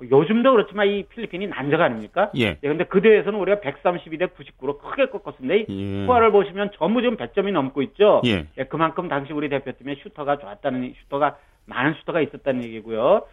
[0.02, 2.30] 요즘도 그렇지만 이 필리핀이 난적 아닙니까?
[2.36, 2.58] 예.
[2.62, 5.54] 예, 근데 그 대회에서는 우리가 132대 99로 크게 꺾었습니다.
[5.68, 6.32] 이 스코어를 예.
[6.32, 8.22] 보시면 전부 지금 100점이 넘고 있죠?
[8.24, 8.46] 예.
[8.56, 8.64] 예.
[8.64, 11.36] 그만큼 당시 우리 대표팀의 슈터가 좋았다는, 슈터가,
[11.66, 13.26] 많은 슈터가 있었다는 얘기고요.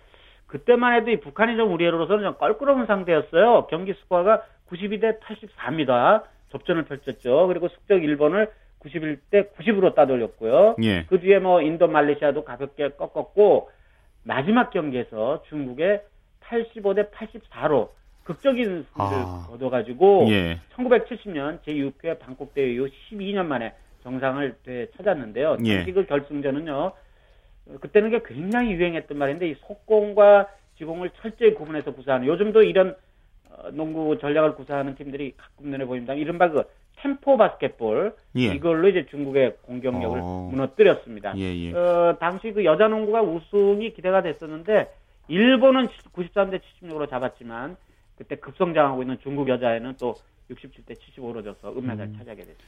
[0.48, 3.68] 그때만 해도 이 북한이 좀 우리로서는 좀 껄끄러운 상대였어요.
[3.70, 6.24] 경기 스코어가 92대 84입니다.
[6.50, 7.48] 접전을 펼쳤죠.
[7.48, 8.50] 그리고 숙적 일본을
[8.82, 10.78] 91대 90으로 따돌렸고요.
[10.84, 11.04] 예.
[11.04, 13.70] 그 뒤에 뭐 인도 말레이시아도 가볍게 꺾었고
[14.24, 16.02] 마지막 경기에서 중국의
[16.48, 17.90] 85대 84로
[18.24, 19.48] 극적인 승리를 아.
[19.50, 20.60] 거둬가지고 예.
[20.76, 25.58] 1970년 제6회 방콕 대회 이후 12년 만에 정상을 되찾았는데요.
[25.66, 25.86] 예.
[25.86, 26.92] 그 결승전은요.
[27.82, 32.96] 그때는 게 굉장히 유행했던 말인데 이 속공과 지공을 철저히 구분해서 구사하는 요즘도 이런
[33.50, 36.14] 어, 농구 전략을 구사하는 팀들이 가끔 눈에 보입니다.
[36.14, 36.64] 이른바 그
[36.98, 38.42] 템포 바스켓볼 예.
[38.54, 40.50] 이걸로 이제 중국의 공격력을 어.
[40.52, 41.38] 무너뜨렸습니다.
[41.38, 41.74] 예, 예.
[41.74, 44.90] 어, 당시 그 여자 농구가 우승이 기대가 됐었는데
[45.28, 47.78] 일본은 93대 76으로 잡았지만
[48.18, 50.16] 그때 급성장하고 있는 중국 여자애는 또
[50.50, 52.16] 67대 75로 져서 은메달 음.
[52.18, 52.64] 차지하게 됐습니다.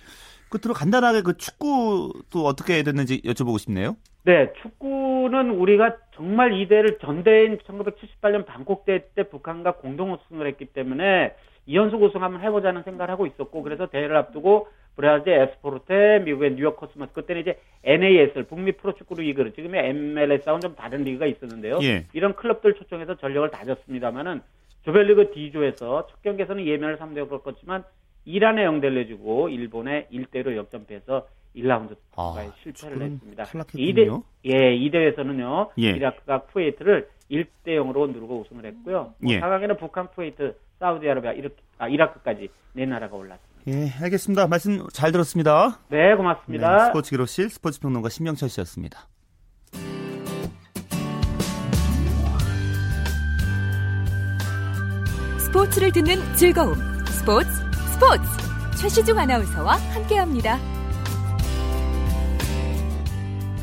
[0.49, 3.95] 끝으로 간단하게 그 축구도 어떻게 됐는지 여쭤보고 싶네요.
[4.25, 10.47] 네, 축구는 우리가 정말 이 대회를 전 대회인 1978년 방콕 대회 때 북한과 공동 우승을
[10.47, 11.35] 했기 때문에
[11.67, 14.67] 2연속 우승 한번 해보자는 생각을 하고 있었고 그래서 대회를 앞두고
[14.99, 21.05] 브라질 에스포르테, 미국의 뉴욕 코스모스 그때는 이제 NASL 북미 프로축구 리그 지금의 MLS하고는 좀 다른
[21.05, 21.79] 리그가 있었는데요.
[21.83, 22.05] 예.
[22.11, 24.41] 이런 클럽들 초청해서 전력을 다졌습니다만은
[24.83, 27.85] 조별리그 D조에서 첫 경기에서는 예면을 3대5로 꺾었지만
[28.25, 33.45] 이란에 0대를 내주고 일본에 1대1로 역전패해서 1라운드 아, 실패를 했습니다.
[33.75, 34.05] 이 대,
[34.47, 35.69] 예, 이 대회에서는요.
[35.77, 35.91] 예.
[35.91, 39.13] 이라크가 쿠웨이트를 1대 0으로 누르고 우승을 했고요.
[39.29, 39.39] 예.
[39.39, 43.48] 4강에는 북한, 쿠웨이트, 사우디아라비아, 이렇게, 아, 이라크까지 네 나라가 올랐습니다.
[43.69, 44.47] 예, 알겠습니다.
[44.47, 45.79] 말씀 잘 들었습니다.
[45.89, 46.77] 네, 고맙습니다.
[46.77, 49.07] 네, 스포츠 기록실 스포츠 평론가 신명철 씨였습니다.
[55.37, 56.75] 스포츠를 듣는 즐거움.
[57.09, 57.47] 스포츠,
[57.93, 58.23] 스포츠.
[58.81, 60.57] 최시중 아나운서와 함께합니다.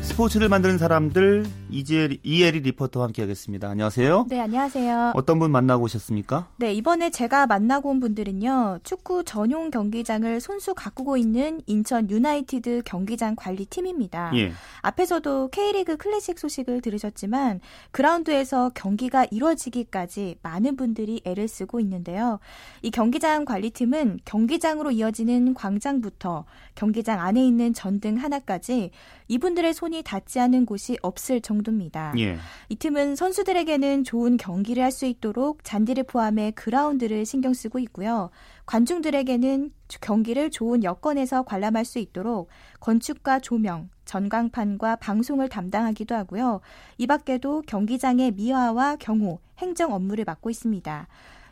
[0.01, 3.69] 스포츠를 만드는 사람들 이혜리 리포터와 함께하겠습니다.
[3.69, 4.27] 안녕하세요.
[4.29, 5.11] 네, 안녕하세요.
[5.15, 6.47] 어떤 분 만나고 오셨습니까?
[6.57, 8.79] 네, 이번에 제가 만나고 온 분들은요.
[8.83, 14.31] 축구 전용 경기장을 손수 가꾸고 있는 인천 유나이티드 경기장 관리팀입니다.
[14.35, 14.51] 예.
[14.81, 17.59] 앞에서도 K리그 클래식 소식을 들으셨지만
[17.91, 22.39] 그라운드에서 경기가 이뤄지기까지 많은 분들이 애를 쓰고 있는데요.
[22.81, 28.91] 이 경기장 관리팀은 경기장으로 이어지는 광장부터 경기장 안에 있는 전등 하나까지
[29.27, 32.13] 이분들의 손이 닿지 않은 곳이 없을 정도 입니다.
[32.17, 32.37] 예.
[32.69, 38.29] 이 팀은 선수들에게는 좋은 경기를 할 수 있도록 잔디를 포함해 그라운드를 신경 쓰고 있고요.
[38.65, 46.61] 관중들에게는 경기를 좋은 여건에서 관람할 수 있도록 건축과 조명, 전광판과 방송을 담당하기도 하고요.
[46.97, 51.07] 이 밖에도 경기장의 미화와 경호, 행정 업무를 맡고 있습니다.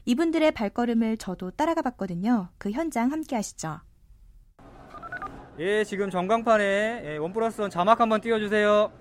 [0.05, 2.49] 이분들의 발걸음을 저도 따라가 봤거든요.
[2.57, 3.79] 그 현장 함께 하시죠.
[5.59, 8.91] 예, 지금 전광판에 예, 원 플러스 원 자막 한번 띄워주세요.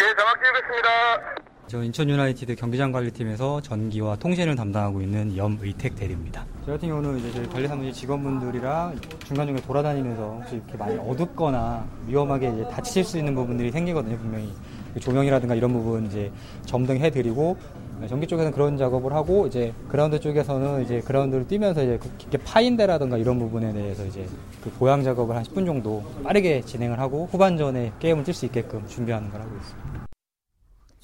[0.00, 1.40] 예, 자막 띄우겠습니다.
[1.66, 6.46] 저 인천 유나이티드 경기장 관리팀에서 전기와 통신을 담당하고 있는 염의택 대리입니다.
[6.64, 12.48] 저 같은 경우는 이제 저희 관리 사무실 직원분들이랑 중간중간 돌아다니면서 혹시 이렇게 많이 어둡거나 위험하게
[12.48, 14.52] 이제 다치실 수 있는 부분들이 생기거든요, 분명히.
[14.94, 16.32] 그 조명이라든가 이런 부분 이제
[16.64, 17.56] 점등해드리고
[18.00, 22.76] 네, 전기 쪽에서는 그런 작업을 하고 이제 그라운드 쪽에서는 이제 그라운드를 뛰면서 이제 깊게 파인
[22.76, 24.26] 데라든가 이런 부분에 대해서 이제
[24.64, 29.30] 그 보양 작업을 한 10분 정도 빠르게 진행을 하고 후반전에 게임을 뛸 수 있게끔 준비하는
[29.30, 29.89] 걸 하고 있습니다.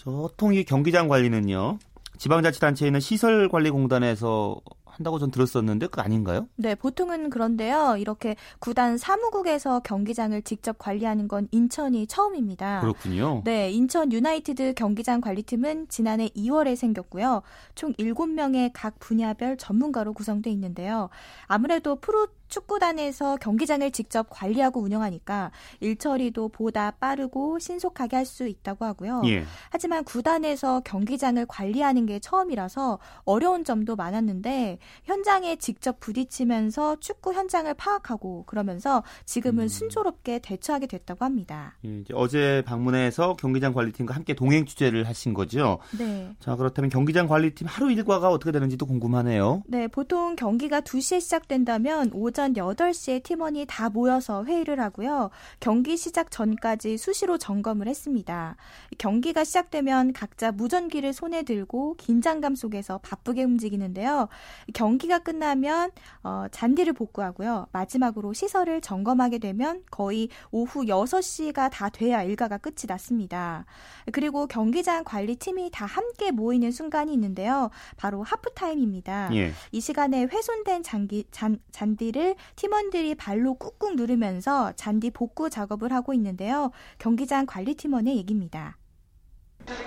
[0.07, 1.79] 보통 이 경기장 관리는요.
[2.19, 6.49] 지방자치단체에 있는 시설관리공단에서 한다고 전 들었었는데 그 아닌가요?
[6.55, 7.97] 네, 보통은 그런데요.
[7.99, 12.81] 이렇게 구단 사무국에서 경기장을 직접 관리하는 건 인천이 처음입니다.
[12.83, 13.43] 그렇군요.
[13.45, 17.43] 네, 인천 유나이티드 경기장 관리팀은 지난해 2월에 생겼고요.
[17.75, 21.11] 총 7명의 각 분야별 전문가로 구성돼 있는데요.
[21.49, 29.23] 아무래도 프로 축구단에서 경기장을 직접 관리하고 운영하니까 일처리도 보다 빠르고 신속하게 할 수 있다고 하고요.
[29.27, 29.45] 예.
[29.71, 38.45] 하지만 구단에서 경기장을 관리하는 게 처음이라서 어려운 점도 많았는데 현장에 직접 부딪히면서 축구 현장을 파악하고
[38.47, 39.69] 그러면서 지금은 음.
[39.69, 41.77] 순조롭게 대처하게 됐다고 합니다.
[41.85, 45.79] 예, 어제 방문해서 경기장 관리팀과 함께 동행 취재를 하신 거죠?
[45.97, 46.35] 네.
[46.41, 49.63] 자, 그렇다면 경기장 관리팀 하루 일과가 어떻게 되는지도 궁금하네요.
[49.67, 55.31] 네, 보통 경기가 2시에 시작된다면 오전 오전 8시에 팀원이 다 모여서 회의를 하고요.
[55.59, 58.57] 경기 시작 전까지 수시로 점검을 했습니다.
[58.99, 64.29] 경기가 시작되면 각자 무전기를 손에 들고 긴장감 속에서 바쁘게 움직이는데요.
[64.75, 65.93] 경기가 끝나면
[66.25, 67.69] 어, 잔디를 복구하고요.
[67.73, 73.65] 마지막으로 시설을 점검하게 되면 거의 오후 6시가 다 돼야 일과가 끝이 났습니다.
[74.13, 77.71] 그리고 경기장 관리팀이 다 함께 모이는 순간이 있는데요.
[77.97, 79.31] 바로 하프타임입니다.
[79.33, 79.53] 예.
[79.73, 82.26] 이 시간에 훼손된 잔기, 잔, 잔디를
[82.57, 86.71] 팀원들이 발로 꾹꾹 누르면서 잔디 복구 작업을 하고 있는데요.
[86.99, 88.77] 경기장 관리팀원의 얘기입니다.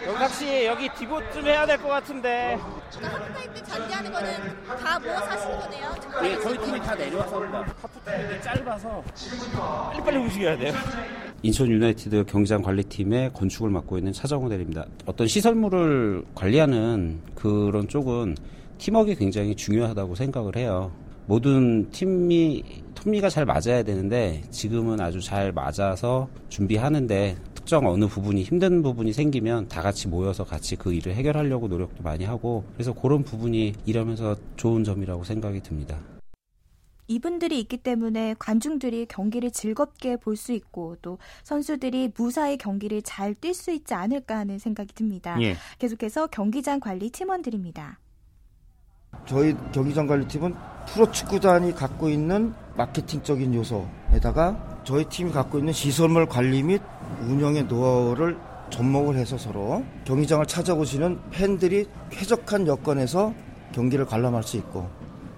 [0.06, 2.60] 역시 여기 디봇 좀 해야 될 것 같은데.
[2.92, 4.32] 그러니까 하프타임 때 잔디하는 거는
[4.66, 5.96] 다 모아서 하시는 거네요?
[6.22, 7.76] 네, 저희 팀이 다 내려와서 합니다.
[7.82, 9.04] 하프타임이 짧아서
[9.92, 10.74] 빨리빨리 움직여야 돼요.
[11.44, 14.86] 인천 유나이티드 경기장 관리팀의 건축을 맡고 있는 차정호 대리입니다.
[15.06, 18.36] 어떤 시설물을 관리하는 그런 쪽은
[18.80, 20.92] 팀워크가 굉장히 중요하다고 생각을 해요.
[21.30, 22.64] 모든 팀이
[22.96, 29.68] 톱니가 잘 맞아야 되는데 지금은 아주 잘 맞아서 준비하는데 특정 어느 부분이 힘든 부분이 생기면
[29.68, 34.84] 다 같이 모여서 같이 그 일을 해결하려고 노력도 많이 하고 그래서 그런 부분이 일하면서 좋은
[34.84, 36.00] 점이라고 생각이 듭니다.
[37.06, 43.54] 이분들이 있기 때문에 관중들이 경기를 즐겁게 볼 수 있고 또 선수들이 무사히 경기를 잘 뛸
[43.54, 45.38] 수 있지 않을까 하는 생각이 듭니다.
[45.44, 45.56] 예.
[45.78, 48.00] 계속해서 경기장 관리 팀원들입니다.
[49.30, 50.56] 저희 경기장 관리팀은
[50.88, 56.82] 프로축구단이 갖고 있는 마케팅적인 요소에다가 저희 팀이 갖고 있는 시설물 관리 및
[57.28, 58.38] 운영의 노하우를
[58.72, 63.36] 접목을 해서 서로 경기장을 찾아오시는 팬들이 쾌적한 여건에서
[63.72, 64.90] 경기를 관람할 수 있고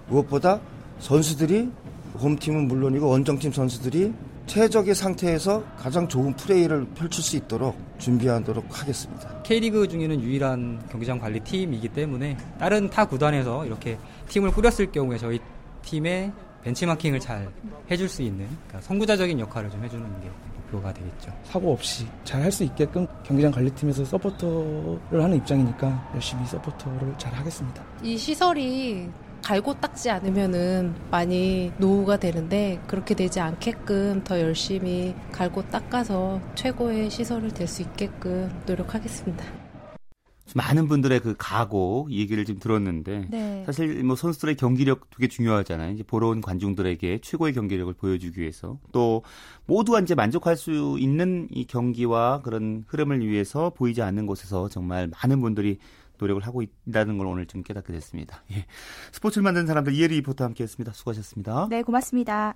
[0.08, 0.60] 무엇보다
[0.98, 1.70] 선수들이
[2.18, 4.14] 홈팀은 물론이고 원정팀 선수들이
[4.46, 9.42] 최적의 상태에서 가장 좋은 플레이를 펼칠 수 있도록 준비하도록 하겠습니다.
[9.42, 15.38] K리그 중에는 유일한 경기장 관리 팀이기 때문에 다른 타 구단에서 이렇게 팀을 꾸렸을 경우에 저희
[15.82, 16.32] 팀의
[16.64, 17.50] 벤치마킹을 잘
[17.90, 20.30] 해줄 수 있는 그러니까 선구자적인 역할을 좀 해주는 게
[20.72, 21.32] 목표가 되겠죠.
[21.44, 27.82] 사고 없이 잘 할 수 있게끔 경기장 관리팀에서 서포터를 하는 입장이니까 열심히 서포터를 잘 하겠습니다.
[28.02, 29.08] 이 시설이
[29.42, 37.52] 갈고 닦지 않으면은 많이 노후가 되는데 그렇게 되지 않게끔 더 열심히 갈고 닦아서 최고의 시설을
[37.52, 39.44] 될 수 있게끔 노력하겠습니다.
[40.54, 43.62] 많은 분들의 그 각오 얘기를 좀 들었는데 네.
[43.64, 45.92] 사실 뭐 선수들의 경기력 되게 중요하잖아요.
[45.94, 49.22] 이제 보러 온 관중들에게 최고의 경기력을 보여주기 위해서 또
[49.64, 55.40] 모두가 이제 만족할 수 있는 이 경기와 그런 흐름을 위해서 보이지 않는 곳에서 정말 많은
[55.40, 55.78] 분들이
[56.22, 58.42] 노력을 하고 있다는 걸 오늘 좀 깨닫게 됐습니다.
[58.52, 58.64] 예.
[59.12, 60.92] 스포츠를 만든 사람들 이혜리 리포터 함께했습니다.
[60.92, 61.66] 수고하셨습니다.
[61.68, 62.54] 네, 고맙습니다.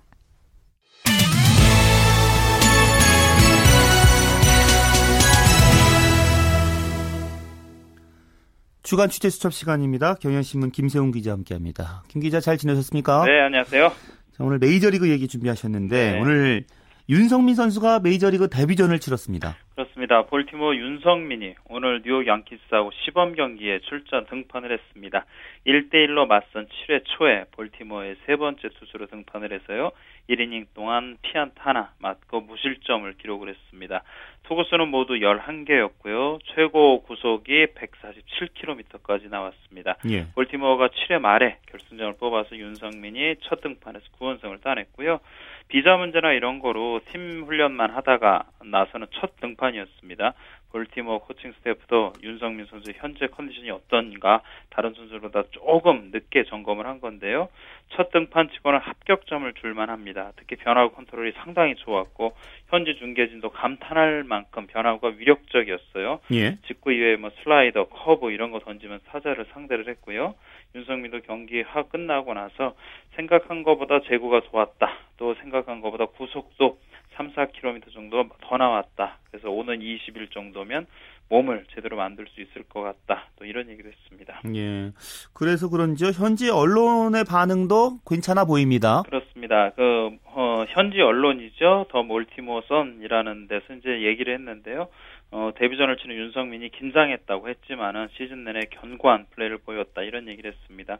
[8.83, 10.15] 주간 취재 수첩 시간입니다.
[10.15, 12.03] 경향신문 김세웅 기자 함께합니다.
[12.07, 13.25] 김 기자 잘 지내셨습니까?
[13.25, 13.89] 네, 안녕하세요.
[13.89, 16.19] 자, 오늘 메이저리그 얘기 준비하셨는데 네.
[16.21, 16.65] 오늘
[17.09, 19.57] 윤성민 선수가 메이저리그 데뷔전을 치렀습니다.
[19.77, 20.23] 그렇습니다.
[20.23, 25.23] 볼티모 윤성민이 오늘 뉴욕 양키스하고 시범 경기에 출전 등판을 했습니다.
[25.67, 29.91] 1대1로 맞선 7회 초에 볼티모의 세 번째 투수로 등판을 해서요.
[30.31, 34.01] 1이닝 동안 피안타 하나 맞고 무실점을 기록을 했습니다.
[34.47, 36.39] 투구수는 모두 11개였고요.
[36.55, 39.97] 최고 구속이 147km까지 나왔습니다.
[40.09, 40.25] 예.
[40.33, 45.19] 볼티모어가 7회 말에 결승전을 뽑아서 윤성민이 첫 등판에서 9원승을 따냈고요.
[45.67, 50.33] 비자 문제나 이런 거로 팀 훈련만 하다가 나서는 첫 등판이었습니다.
[50.71, 57.49] 볼티모 코칭 스태프도 윤성민 선수 현재 컨디션이 어떤가 다른 선수보다 조금 늦게 점검을 한 건데요.
[57.89, 60.33] 첫 등판 치고는 합격점을 줄만 합니다.
[60.35, 62.35] 특히 변화구 컨트롤이 상당히 좋았고
[62.67, 66.19] 현지 중계진도 감탄할 만큼 변화구가 위력적이었어요.
[66.33, 66.57] 예.
[66.67, 70.35] 직구 이외에 뭐 슬라이더, 커브 이런 거 던지면 사자를 상대를 했고요.
[70.75, 72.75] 윤성민도 경기 하 끝나고 나서
[73.15, 74.89] 생각한 것보다 제구가 좋았다.
[75.17, 76.77] 또 생각한 것보다 구속도
[77.15, 79.17] 3, 4km 정도 더 나왔다.
[79.31, 80.85] 그래서 오는 20일 정도면
[81.29, 83.27] 몸을 제대로 만들 수 있을 것 같다.
[83.37, 84.41] 또 이런 얘기도 했습니다.
[84.55, 84.91] 예.
[85.33, 86.09] 그래서 그런지요.
[86.09, 89.03] 현지 언론의 반응도 괜찮아 보입니다.
[89.03, 89.71] 그렇습니다.
[89.71, 91.87] 그 어, 현지 언론이죠.
[91.89, 94.87] 더 몰티모 선이라는 데서 이제 얘기를 했는데요.
[95.29, 100.99] 어, 데뷔전을 치는 윤성민이 긴장했다고 했지만은 시즌 내내 견고한 플레이를 보였다 이런 얘기를 했습니다.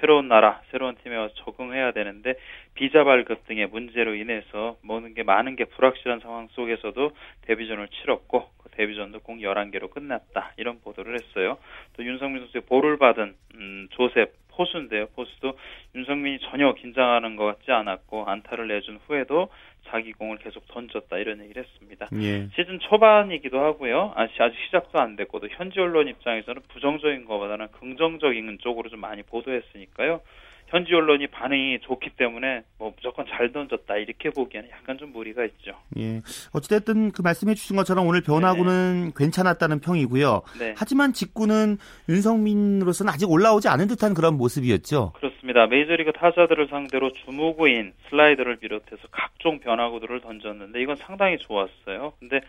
[0.00, 2.34] 새로운 나라, 새로운 팀에 적응해야 되는데
[2.74, 7.10] 비자 발급 등의 문제로 인해서 모든 게 많은 게 불확실한 상황 속에서도
[7.42, 11.58] 데뷔전을 치렀고 그 데뷔전도 공 11개로 끝났다 이런 보도를 했어요.
[11.96, 15.06] 또 윤성민 선수의 볼을 받은 음, 조셉 포수인데요.
[15.14, 15.56] 포수도
[15.94, 19.48] 윤성민이 전혀 긴장하는 것 같지 않았고 안타를 내준 후에도
[19.86, 22.08] 자기 공을 계속 던졌다 이런 얘기를 했습니다.
[22.20, 22.48] 예.
[22.54, 24.12] 시즌 초반이기도 하고요.
[24.16, 29.22] 아직, 아직 시작도 안 됐고 도 현지 언론 입장에서는 부정적인 것보다는 긍정적인 쪽으로 좀 많이
[29.22, 30.20] 보도했으니까요.
[30.68, 35.72] 현지 언론이 반응이 좋기 때문에 뭐 무조건 잘 던졌다 이렇게 보기에는 약간 좀 무리가 있죠.
[35.98, 36.20] 예.
[36.52, 39.12] 어찌됐든 그 말씀해 주신 것처럼 오늘 변화구는 네.
[39.16, 40.42] 괜찮았다는 평이고요.
[40.58, 40.74] 네.
[40.76, 41.78] 하지만 직구는
[42.08, 45.12] 윤성민으로서는 아직 올라오지 않은 듯한 그런 모습이었죠.
[45.16, 45.66] 그렇습니다.
[45.66, 52.12] 메이저리그 타자들을 상대로 주무구인 슬라이더를 비롯해서 각종 변화구들을 던졌는데 이건 상당히 좋았어요.
[52.20, 52.40] 근데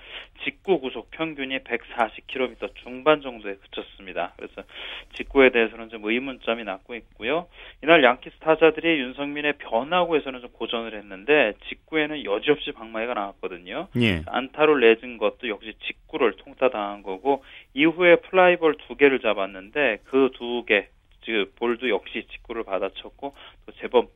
[0.43, 4.33] 직구 구속 평균이 140km 중반 정도에 그쳤습니다.
[4.35, 4.63] 그래서
[5.15, 7.47] 직구에 대해서는 좀 의문점이 남고 있고요.
[7.81, 13.87] 이날 양키스 타자들이 윤성민의 변화구에서는 좀 고전을 했는데 직구에는 여지없이 방망이가 나왔거든요.
[13.97, 14.23] 예.
[14.25, 17.43] 안타를 내준 것도 역시 직구를 통타당한 거고
[17.73, 20.87] 이후에 플라이볼 두 개를 잡았는데 그 두 개,
[21.25, 24.09] 즉 볼도 역시 직구를 받아쳤고 또 제법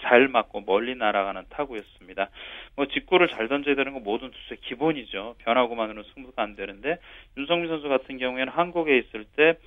[0.00, 2.30] 잘 맞고 멀리 날아가는 타구였습니다.
[2.74, 5.34] 뭐 직구를 잘 던져야 되는 건 모든 투수의 기본이죠.
[5.38, 6.98] 변화구만으로는 승부가 안 되는데
[7.36, 9.58] 윤석민 선수 같은 경우에는 한국에 있을 때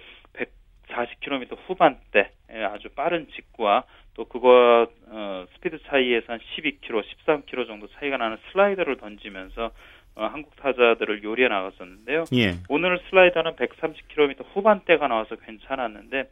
[0.91, 2.31] 140km 후반대
[2.71, 3.83] 아주 빠른 직구와
[4.15, 9.71] 또 그거 어, 스피드 차이에서 한 12km, 13km 정도 차이가 나는 슬라이더를 던지면서
[10.15, 12.25] 어, 한국 타자들을 요리해 나갔었는데요.
[12.33, 12.55] 예.
[12.67, 16.29] 오늘 슬라이더는 130km 후반대가 나와서 괜찮았는데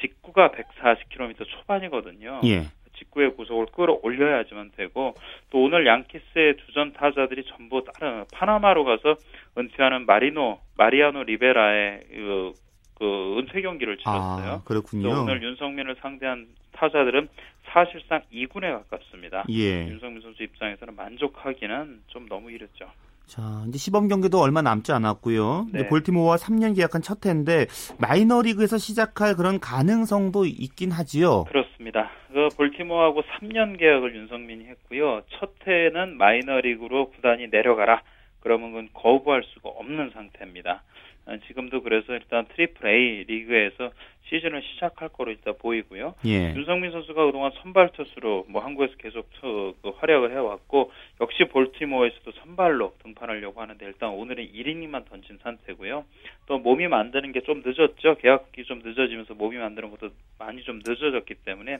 [0.00, 2.40] 직구가 140km 초반이거든요.
[2.44, 2.64] 예.
[2.98, 5.14] 직구의 구속을 끌어올려야지만 되고
[5.50, 9.16] 또 오늘 양키스의 두전 타자들이 전부 다른 파나마로 가서
[9.56, 12.52] 은퇴하는 마리노 마리아노 리베라의 그,
[13.00, 14.52] 그 은퇴 경기를 치렀어요.
[14.52, 15.22] 아, 그렇군요.
[15.22, 17.28] 오늘 윤성민을 상대한 타자들은
[17.64, 19.44] 사실상 2군에 가깝습니다.
[19.48, 19.88] 예.
[19.88, 22.84] 윤성민 선수 입장에서는 만족하기는 좀 너무 이랬죠.
[23.24, 25.68] 자, 이제 시범 경기도 얼마 남지 않았고요.
[25.72, 25.88] 네.
[25.88, 31.44] 볼티모어와 3년 계약한 첫 해인데 마이너리그에서 시작할 그런 가능성도 있긴 하지요.
[31.44, 32.10] 그렇습니다.
[32.32, 35.22] 그 볼티모어하고 3년 계약을 윤석민이 했고요.
[35.38, 38.02] 첫 해는 마이너리그로 구단이 내려가라.
[38.40, 40.82] 그러면 그건 거부할 수가 없는 상태입니다.
[41.30, 43.92] 아, 지금도 그래서 일단 트리플 A 리그에서
[44.30, 46.14] 시즌을 시작할 거로 일단 보이고요.
[46.24, 46.54] 예.
[46.54, 53.60] 윤석민 선수가 그동안 선발 투수로 뭐 한국에서 계속 그 활약을 해왔고 역시 볼티모어에서도 선발로 등판하려고
[53.60, 56.04] 하는데 일단 오늘은 1이닝만 던진 상태고요.
[56.46, 58.16] 또 몸을 만드는 게 좀 늦었죠.
[58.18, 61.78] 계약이 좀 늦어지면서 몸을 만드는 것도 많이 좀 늦어졌기 때문에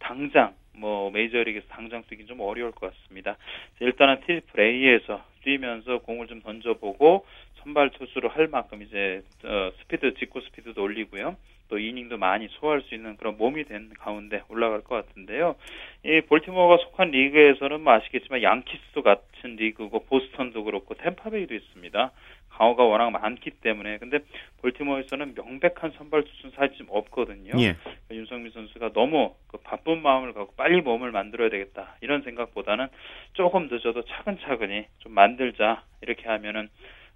[0.00, 3.36] 당장 뭐 메이저리그에서 당장 뛰긴 좀 어려울 것 같습니다.
[3.80, 7.24] 일단은 트리플 A에서 뛰면서 공을 좀 던져보고
[7.62, 11.36] 선발 투수로 할 만큼 이제 어, 스피드 직구 스피드도 올리고요.
[11.72, 15.56] 또 이닝도 많이 소화할 수 있는 그런 몸이 된 가운데 올라갈 것 같은데요.
[16.04, 22.12] 이 볼티모어가 속한 리그에서는 뭐 아시겠지만 양키스도 같은 리그고 보스턴도 그렇고 템파베이도 있습니다.
[22.50, 24.18] 강호가 워낙 많기 때문에 근데
[24.60, 27.52] 볼티모어에서는 명백한 선발 투수는 사실 좀 없거든요.
[27.56, 27.72] 예.
[27.72, 32.88] 그러니까 윤성민 선수가 너무 그 바쁜 마음을 갖고 빨리 몸을 만들어야 되겠다 이런 생각보다는
[33.32, 36.68] 조금 늦어도 차근차근히 좀 만들자 이렇게 하면은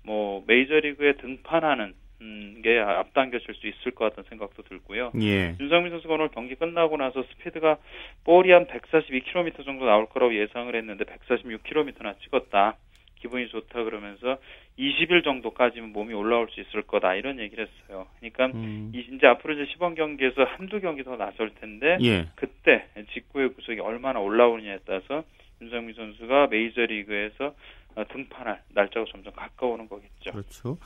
[0.02, 1.92] 뭐 메이저리그에 등판하는
[2.22, 5.12] 음, 게 앞당겨질 수 있을 것 같다는 생각도 들고요.
[5.20, 5.54] 예.
[5.60, 7.78] 윤상민 선수가 오늘 경기 끝나고 나서 스피드가
[8.24, 12.76] 볼이 한 142km 정도 나올 거라고 예상을 했는데 146km나 찍었다.
[13.16, 14.38] 기분이 좋다 그러면서
[14.78, 18.06] 20일 정도까지는 몸이 올라올 수 있을 거다 이런 얘기를 했어요.
[18.18, 18.92] 그러니까 음.
[18.94, 22.28] 이제 앞으로 이제 시범 경기에서 한두 경기 더 나설 텐데 예.
[22.34, 25.24] 그때 직구의 구속이 얼마나 올라오느냐에 따라서
[25.60, 27.54] 윤상민 선수가 메이저리그에서
[28.10, 30.32] 등판할 날짜가 점점 가까워오는 거겠죠.
[30.32, 30.78] 그렇죠.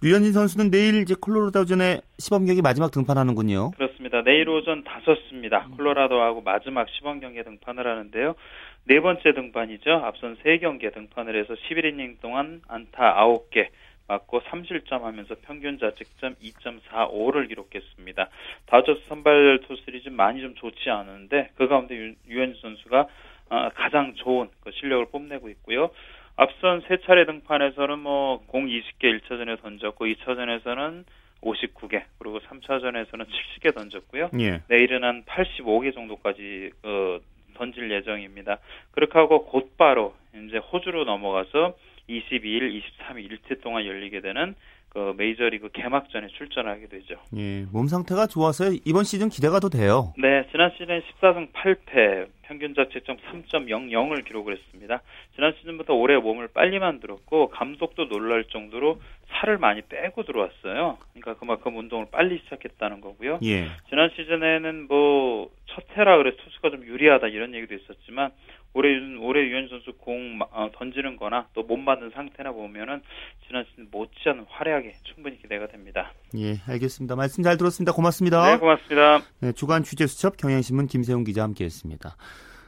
[0.00, 3.72] 류현진 선수는 내일 이제 콜로라도전에 시범 경기 마지막 등판하는군요.
[3.72, 4.22] 그렇습니다.
[4.22, 5.76] 내일 오전 5시입니다.
[5.76, 8.36] 콜로라도하고 마지막 시범 경기에 등판을 하는데요.
[8.84, 9.90] 네 번째 등판이죠.
[9.90, 13.66] 앞선 세 경기에 등판을 해서 11이닝 동안 안타 9개
[14.06, 18.28] 맞고 3실점 하면서 평균 자책점 2.45를 기록했습니다.
[18.66, 23.08] 다저스 선발 투수들이 좀 많이 좀 좋지 않은데 그 가운데 유현진 선수가
[23.50, 25.90] 어, 가장 좋은 그 실력을 뽐내고 있고요.
[26.38, 31.04] 앞선 세 차례 등판에서는 뭐 공 20개 1차전에 던졌고 2차전에서는
[31.42, 34.30] 59개 그리고 3차전에서는 70개 던졌고요.
[34.40, 34.62] 예.
[34.68, 37.18] 내일은 한 85개 정도까지 어,
[37.54, 38.58] 던질 예정입니다.
[38.92, 40.14] 그렇게 하고 곧바로
[40.46, 41.74] 이제 호주로 넘어가서
[42.08, 44.54] 22일, 23일 일태 동안 열리게 되는
[44.88, 47.16] 그 메이저리그 개막전에 출전하게 되죠.
[47.36, 50.12] 예, 몸 상태가 좋아서 이번 시즌 기대가 더 돼요.
[50.18, 55.02] 네, 지난 시즌 14승 8패, 평균 자책점 3.00을 기록을 했습니다.
[55.34, 60.98] 지난 시즌부터 올해 몸을 빨리 만들었고 감독도 놀랄 정도로 살을 많이 빼고 들어왔어요.
[61.12, 63.40] 그러니까 그만큼 운동을 빨리 시작했다는 거고요.
[63.42, 63.66] 예.
[63.90, 68.30] 지난 시즌에는 뭐 첫 해라 그래서 투수가 좀 유리하다 이런 얘기도 있었지만
[68.78, 73.02] 올해 올해 유현 선수 공 어, 던지는 거나 또 못 맞는 상태나 보면은
[73.46, 76.12] 지난 시즌 못지않은 활약에 충분히 기대가 됩니다.
[76.36, 77.14] 예, 알겠습니다.
[77.14, 77.92] 말씀 잘 들었습니다.
[77.92, 78.52] 고맙습니다.
[78.52, 79.20] 네, 고맙습니다.
[79.40, 82.16] 네, 주간 취재 수첩 경향신문 김세용 기자 함께했습니다.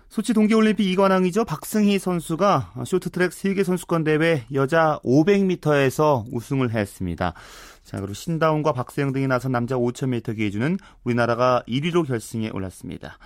[0.08, 1.44] 소치 동계올림픽 이관왕이죠.
[1.44, 7.32] 박승희 선수가 쇼트트랙 세계 선수권 대회 여자 500m에서 우승을 했습니다.
[7.84, 13.18] 자, 그리고 신다운과 박세영 등이 나선 남자 5000m 기회주는 우리나라가 1위로 결승에 올랐습니다.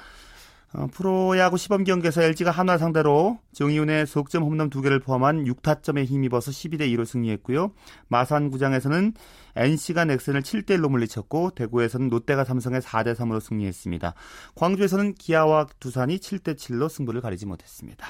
[0.76, 6.80] 어, 프로야구 시범 경기에서 LG가 한화 상대로 정이훈의 속점 홈런 2개를 포함한 6타점에 힘입어서 12대
[6.92, 7.70] 2로 승리했고요.
[8.08, 9.12] 마산구장에서는
[9.54, 14.14] NC가 넥센을 7대 1로 물리쳤고 대구에서는 롯데가 삼성에 4대 3으로 승리했습니다.
[14.56, 18.08] 광주에서는 기아와 두산이 7대 7로 승부를 가리지 못했습니다.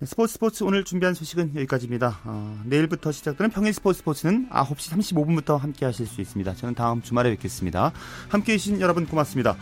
[0.00, 2.18] 네, 스포츠 스포츠 오늘 준비한 소식은 여기까지입니다.
[2.24, 6.54] 어, 내일부터 시작되는 평일 스포츠 스포츠는 9시 35분부터 함께 하실 수 있습니다.
[6.56, 7.92] 저는 다음 주말에 뵙겠습니다.
[8.28, 9.56] 함께 해주신 여러분 고맙습니다.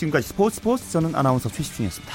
[0.00, 2.14] 지금까지 스포츠 스포츠 저는 아나운서 최시중이었습니다.